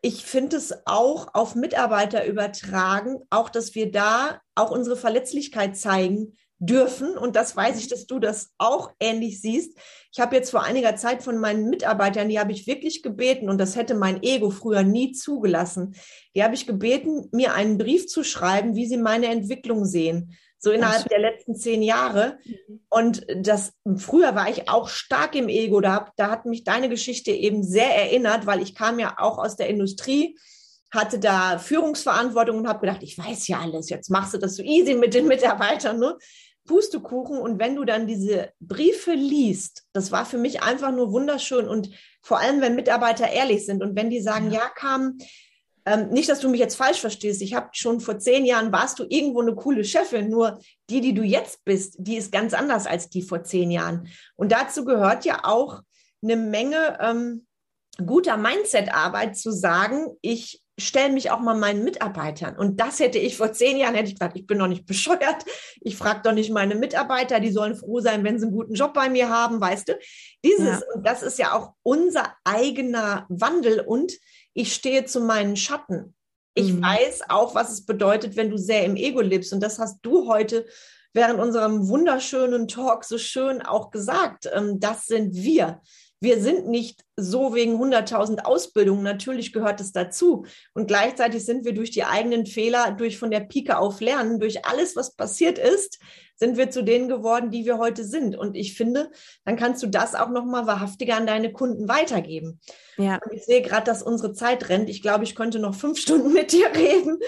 [0.00, 6.36] ich finde es auch auf Mitarbeiter übertragen, auch dass wir da auch unsere Verletzlichkeit zeigen
[6.58, 7.16] dürfen.
[7.16, 9.78] Und das weiß ich, dass du das auch ähnlich siehst.
[10.12, 13.58] Ich habe jetzt vor einiger Zeit von meinen Mitarbeitern, die habe ich wirklich gebeten, und
[13.58, 15.94] das hätte mein Ego früher nie zugelassen,
[16.34, 20.36] die habe ich gebeten, mir einen Brief zu schreiben, wie sie meine Entwicklung sehen.
[20.60, 22.38] So innerhalb der letzten zehn Jahre.
[22.44, 22.80] Mhm.
[22.90, 25.80] Und das, früher war ich auch stark im Ego.
[25.80, 29.54] Da, da hat mich deine Geschichte eben sehr erinnert, weil ich kam ja auch aus
[29.54, 30.36] der Industrie
[30.90, 34.62] hatte da Führungsverantwortung und habe gedacht, ich weiß ja alles, jetzt machst du das so
[34.62, 35.98] easy mit den Mitarbeitern.
[35.98, 36.16] Ne?
[36.68, 37.38] Pustekuchen.
[37.38, 41.66] Und wenn du dann diese Briefe liest, das war für mich einfach nur wunderschön.
[41.66, 41.90] Und
[42.22, 45.18] vor allem, wenn Mitarbeiter ehrlich sind und wenn die sagen, ja, ja kam,
[45.88, 47.42] ähm, nicht, dass du mich jetzt falsch verstehst.
[47.42, 50.28] Ich habe schon vor zehn Jahren warst du irgendwo eine coole Chefin.
[50.28, 50.60] Nur
[50.90, 54.08] die, die du jetzt bist, die ist ganz anders als die vor zehn Jahren.
[54.36, 55.80] Und dazu gehört ja auch
[56.22, 57.46] eine Menge ähm,
[58.04, 62.56] guter Mindset-Arbeit zu sagen, ich stelle mich auch mal meinen Mitarbeitern.
[62.56, 65.44] Und das hätte ich vor zehn Jahren, hätte ich gesagt, ich bin noch nicht bescheuert.
[65.80, 68.94] Ich frage doch nicht meine Mitarbeiter, die sollen froh sein, wenn sie einen guten Job
[68.94, 69.98] bei mir haben, weißt du.
[70.44, 70.82] Dieses, ja.
[70.94, 73.80] und das ist ja auch unser eigener Wandel.
[73.80, 74.12] Und
[74.54, 76.14] ich stehe zu meinen Schatten.
[76.54, 76.82] Ich mhm.
[76.82, 79.52] weiß auch, was es bedeutet, wenn du sehr im Ego lebst.
[79.52, 80.66] Und das hast du heute
[81.12, 84.48] während unserem wunderschönen Talk so schön auch gesagt.
[84.52, 85.80] Ähm, das sind wir
[86.20, 89.02] wir sind nicht so wegen 100.000 Ausbildungen.
[89.02, 90.44] Natürlich gehört es dazu.
[90.74, 94.64] Und gleichzeitig sind wir durch die eigenen Fehler, durch von der Pike auf Lernen, durch
[94.64, 95.98] alles, was passiert ist,
[96.34, 98.36] sind wir zu denen geworden, die wir heute sind.
[98.36, 99.10] Und ich finde,
[99.44, 102.60] dann kannst du das auch nochmal wahrhaftiger an deine Kunden weitergeben.
[102.96, 103.20] Ja.
[103.24, 104.88] Und ich sehe gerade, dass unsere Zeit rennt.
[104.88, 107.18] Ich glaube, ich könnte noch fünf Stunden mit dir reden.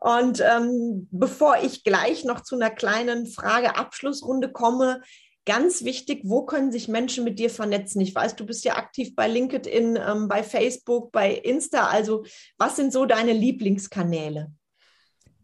[0.00, 5.00] Und ähm, bevor ich gleich noch zu einer kleinen Frage-Abschlussrunde komme,
[5.46, 8.00] Ganz wichtig, wo können sich Menschen mit dir vernetzen?
[8.00, 11.88] Ich weiß, du bist ja aktiv bei LinkedIn, ähm, bei Facebook, bei Insta.
[11.88, 12.24] Also
[12.56, 14.54] was sind so deine Lieblingskanäle?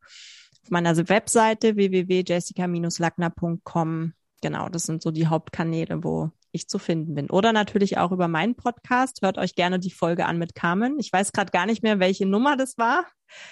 [0.62, 7.30] Auf meiner Webseite www.jessica-lackner.com genau, das sind so die Hauptkanäle, wo ich zu finden bin.
[7.30, 9.22] Oder natürlich auch über meinen Podcast.
[9.22, 10.98] Hört euch gerne die Folge an mit Carmen.
[10.98, 13.04] Ich weiß gerade gar nicht mehr, welche Nummer das war.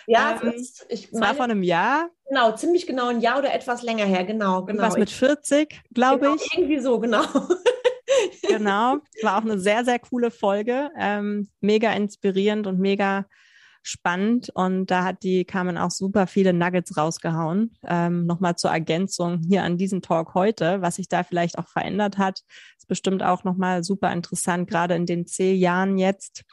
[0.07, 2.09] Ja, ähm, das, ich meine, war vor einem Jahr.
[2.29, 4.25] Genau, ziemlich genau ein Jahr oder etwas länger her.
[4.25, 4.83] Genau, genau.
[4.83, 6.57] Was mit 40, glaube genau, ich.
[6.57, 7.25] Irgendwie so, genau.
[8.49, 10.91] genau, war auch eine sehr, sehr coole Folge.
[10.99, 13.27] Ähm, mega inspirierend und mega
[13.87, 17.77] spannend und da hat die Carmen auch super viele Nuggets rausgehauen.
[17.87, 22.17] Ähm, Nochmal zur Ergänzung hier an diesen Talk heute, was sich da vielleicht auch verändert
[22.17, 22.41] hat,
[22.79, 26.45] ist bestimmt auch nochmal super interessant, gerade in den zehn Jahren jetzt.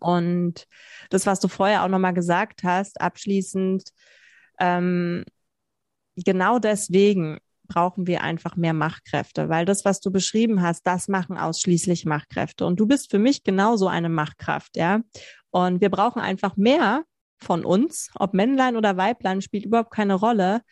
[0.00, 0.66] Und
[1.08, 3.88] das, was du vorher auch nochmal gesagt hast, abschließend,
[4.58, 5.24] ähm,
[6.16, 11.36] genau deswegen brauchen wir einfach mehr Machtkräfte, weil das, was du beschrieben hast, das machen
[11.36, 12.66] ausschließlich Machtkräfte.
[12.66, 15.00] Und du bist für mich genauso eine Machtkraft, ja.
[15.50, 17.04] Und wir brauchen einfach mehr
[17.38, 20.62] von uns, ob Männlein oder Weiblein, spielt überhaupt keine Rolle,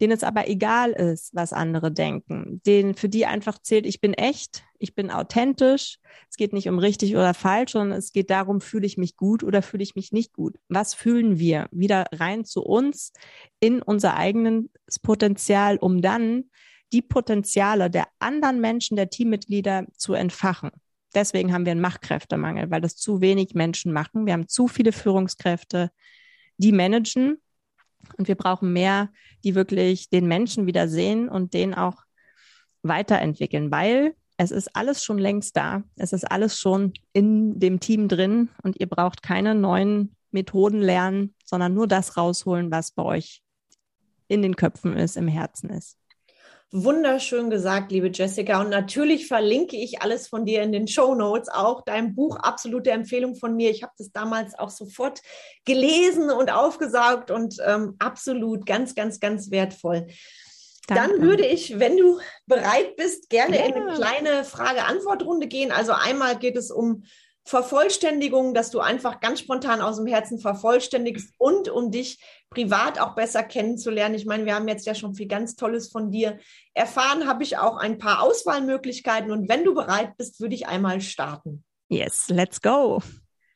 [0.00, 4.14] denen es aber egal ist, was andere denken, denen für die einfach zählt, ich bin
[4.14, 5.98] echt, ich bin authentisch.
[6.30, 9.44] Es geht nicht um richtig oder falsch, sondern es geht darum, fühle ich mich gut
[9.44, 10.56] oder fühle ich mich nicht gut.
[10.68, 11.68] Was fühlen wir?
[11.70, 13.12] Wieder rein zu uns
[13.60, 14.68] in unser eigenes
[15.02, 16.44] Potenzial, um dann
[16.92, 20.70] die Potenziale der anderen Menschen, der Teammitglieder zu entfachen.
[21.14, 24.26] Deswegen haben wir einen Machtkräftemangel, weil das zu wenig Menschen machen.
[24.26, 25.90] Wir haben zu viele Führungskräfte,
[26.56, 27.40] die managen.
[28.16, 29.10] Und wir brauchen mehr,
[29.44, 32.02] die wirklich den Menschen wieder sehen und den auch
[32.82, 35.82] weiterentwickeln, weil es ist alles schon längst da.
[35.96, 41.34] Es ist alles schon in dem Team drin und ihr braucht keine neuen Methoden lernen,
[41.44, 43.42] sondern nur das rausholen, was bei euch
[44.28, 45.99] in den Köpfen ist, im Herzen ist.
[46.72, 48.60] Wunderschön gesagt, liebe Jessica.
[48.60, 52.92] Und natürlich verlinke ich alles von dir in den Show Notes, auch dein Buch, absolute
[52.92, 53.70] Empfehlung von mir.
[53.70, 55.20] Ich habe das damals auch sofort
[55.64, 60.06] gelesen und aufgesaugt und ähm, absolut ganz, ganz, ganz wertvoll.
[60.86, 61.18] Danke.
[61.18, 63.66] Dann würde ich, wenn du bereit bist, gerne ja.
[63.66, 65.72] in eine kleine Frage-Antwort-Runde gehen.
[65.72, 67.02] Also einmal geht es um
[67.44, 73.14] Vervollständigung, dass du einfach ganz spontan aus dem Herzen vervollständigst und um dich privat auch
[73.14, 74.14] besser kennenzulernen.
[74.14, 76.38] Ich meine, wir haben jetzt ja schon viel ganz Tolles von dir
[76.74, 81.00] erfahren, habe ich auch ein paar Auswahlmöglichkeiten und wenn du bereit bist, würde ich einmal
[81.00, 81.64] starten.
[81.88, 83.02] Yes, let's go.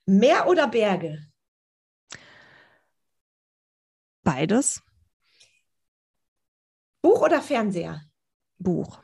[0.07, 1.27] Meer oder Berge?
[4.23, 4.83] Beides.
[7.03, 8.03] Buch oder Fernseher?
[8.59, 9.03] Buch.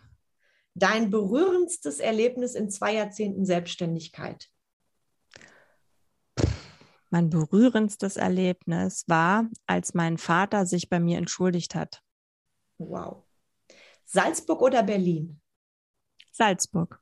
[0.74, 4.48] Dein berührendstes Erlebnis in zwei Jahrzehnten Selbstständigkeit?
[7.11, 12.02] Mein berührendstes Erlebnis war, als mein Vater sich bei mir entschuldigt hat.
[12.78, 13.24] Wow.
[14.04, 15.40] Salzburg oder Berlin?
[16.30, 17.00] Salzburg.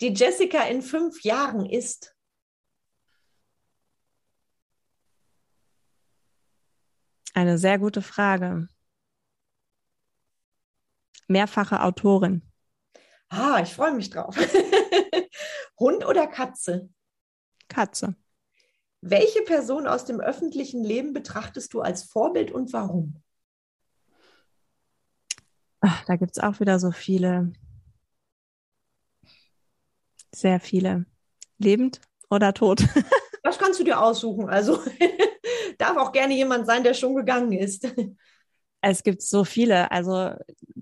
[0.00, 2.14] Die Jessica in fünf Jahren ist?
[7.34, 8.68] Eine sehr gute Frage.
[11.26, 12.42] Mehrfache Autorin.
[13.28, 14.36] Ah, ich freue mich drauf.
[15.78, 16.88] Hund oder Katze?
[17.68, 18.16] Katze.
[19.00, 23.22] Welche Person aus dem öffentlichen Leben betrachtest du als Vorbild und warum?
[25.80, 27.52] Ach, da gibt es auch wieder so viele.
[30.34, 31.06] Sehr viele.
[31.58, 32.82] Lebend oder tot?
[33.44, 34.48] das kannst du dir aussuchen.
[34.48, 34.80] Also
[35.78, 37.86] darf auch gerne jemand sein, der schon gegangen ist.
[38.80, 39.90] Es gibt so viele.
[39.92, 40.32] Also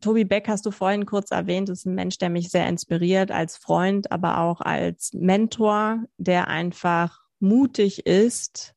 [0.00, 3.56] Tobi Beck hast du vorhin kurz erwähnt, ist ein Mensch, der mich sehr inspiriert als
[3.56, 8.74] Freund, aber auch als Mentor, der einfach mutig ist,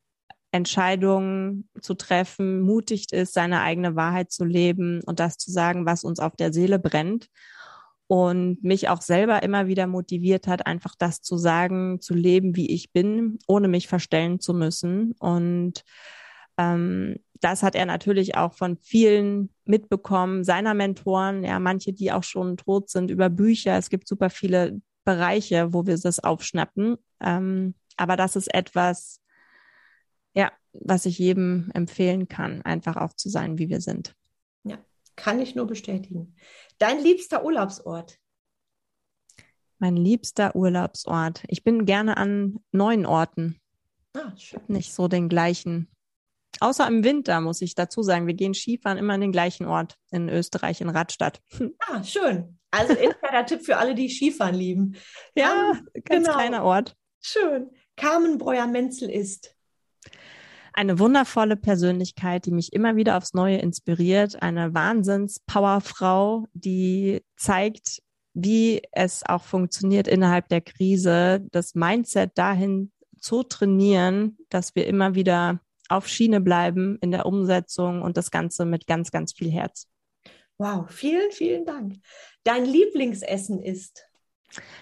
[0.52, 6.04] Entscheidungen zu treffen, mutig ist, seine eigene Wahrheit zu leben und das zu sagen, was
[6.04, 7.28] uns auf der Seele brennt.
[8.08, 12.72] Und mich auch selber immer wieder motiviert hat, einfach das zu sagen, zu leben, wie
[12.72, 15.12] ich bin, ohne mich verstellen zu müssen.
[15.20, 15.84] Und
[16.58, 22.24] ähm, das hat er natürlich auch von vielen mitbekommen, seiner Mentoren, ja, manche, die auch
[22.24, 23.78] schon tot sind, über Bücher.
[23.78, 26.98] Es gibt super viele Bereiche, wo wir das aufschnappen.
[27.22, 29.22] Ähm, aber das ist etwas,
[30.34, 34.16] ja, was ich jedem empfehlen kann, einfach auch zu sein, wie wir sind.
[34.64, 34.78] Ja,
[35.16, 36.36] kann ich nur bestätigen.
[36.78, 38.18] Dein liebster Urlaubsort?
[39.80, 41.44] Mein liebster Urlaubsort.
[41.48, 43.60] Ich bin gerne an neuen Orten.
[44.14, 44.62] Ah, schön.
[44.68, 45.90] Nicht so den gleichen.
[46.60, 49.96] Außer im Winter muss ich dazu sagen, wir gehen Skifahren immer an den gleichen Ort
[50.12, 51.42] in Österreich, in Radstadt.
[51.80, 52.60] Ah, schön.
[52.72, 54.96] Also Insider-Tipp für alle, die Skifahren lieben.
[55.36, 56.38] Ja, um, ganz genau.
[56.38, 56.96] kleiner Ort.
[57.22, 57.72] Schön.
[58.00, 59.56] Carmen Breuer-Menzel ist?
[60.74, 64.42] Eine wundervolle Persönlichkeit, die mich immer wieder aufs Neue inspiriert.
[64.42, 68.02] Eine Wahnsinns-Powerfrau, die zeigt,
[68.34, 75.16] wie es auch funktioniert innerhalb der Krise, das Mindset dahin zu trainieren, dass wir immer
[75.16, 79.88] wieder auf Schiene bleiben in der Umsetzung und das Ganze mit ganz, ganz viel Herz.
[80.58, 81.96] Wow, vielen, vielen Dank.
[82.46, 84.06] Dein Lieblingsessen ist?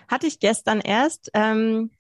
[0.07, 1.32] Hatte ich gestern erst.
[1.34, 1.91] Ähm,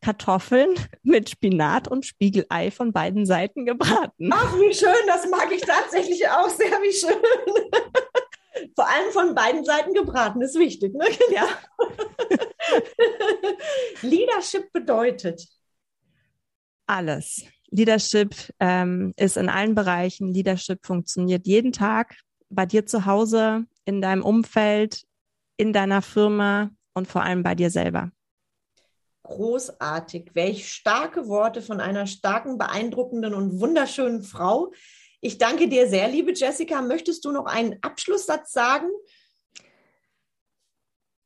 [0.00, 4.30] Kartoffeln mit Spinat und Spiegelei von beiden Seiten gebraten.
[4.32, 7.12] Ach, wie schön, das mag ich tatsächlich auch sehr, wie schön.
[8.74, 11.04] Vor allem von beiden Seiten gebraten ist wichtig, ne?
[11.30, 11.46] Ja.
[14.02, 15.46] Leadership bedeutet
[16.86, 17.44] alles.
[17.70, 20.32] Leadership ähm, ist in allen Bereichen.
[20.32, 22.16] Leadership funktioniert jeden Tag
[22.48, 25.04] bei dir zu Hause, in deinem Umfeld,
[25.56, 28.10] in deiner Firma und vor allem bei dir selber
[29.28, 30.30] großartig.
[30.34, 34.72] Welch starke Worte von einer starken, beeindruckenden und wunderschönen Frau.
[35.20, 36.82] Ich danke dir sehr, liebe Jessica.
[36.82, 38.88] Möchtest du noch einen Abschlusssatz sagen?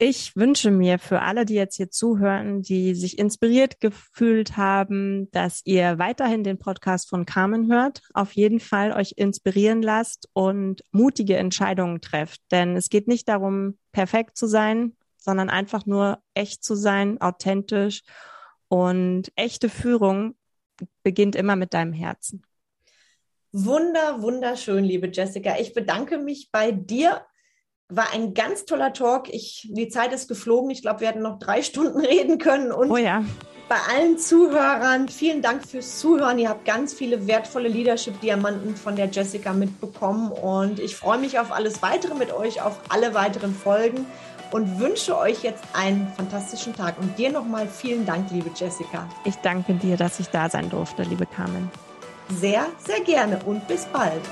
[0.03, 5.63] ich wünsche mir für alle, die jetzt hier zuhören, die sich inspiriert gefühlt haben, dass
[5.65, 11.37] ihr weiterhin den Podcast von Carmen hört, auf jeden Fall euch inspirieren lasst und mutige
[11.37, 12.41] Entscheidungen trefft.
[12.51, 18.03] Denn es geht nicht darum, perfekt zu sein, sondern einfach nur echt zu sein, authentisch.
[18.69, 20.35] Und echte Führung
[21.03, 22.43] beginnt immer mit deinem Herzen.
[23.53, 25.59] Wunder, wunderschön, liebe Jessica.
[25.59, 27.21] Ich bedanke mich bei dir.
[27.89, 29.29] War ein ganz toller Talk.
[29.29, 30.71] Ich, die Zeit ist geflogen.
[30.71, 32.73] Ich glaube, wir hätten noch drei Stunden reden können.
[32.73, 33.23] Und oh ja.
[33.69, 36.39] bei allen Zuhörern, vielen Dank fürs Zuhören.
[36.39, 40.33] Ihr habt ganz viele wertvolle Leadership-Diamanten von der Jessica mitbekommen.
[40.33, 44.07] Und ich freue mich auf alles weitere mit euch, auf alle weiteren Folgen
[44.53, 46.99] und wünsche euch jetzt einen fantastischen Tag.
[47.01, 49.09] Und dir nochmal vielen Dank, liebe Jessica.
[49.25, 51.71] Ich danke dir, dass ich da sein durfte, liebe Carmen.
[52.29, 54.23] Sehr, sehr gerne und bis bald.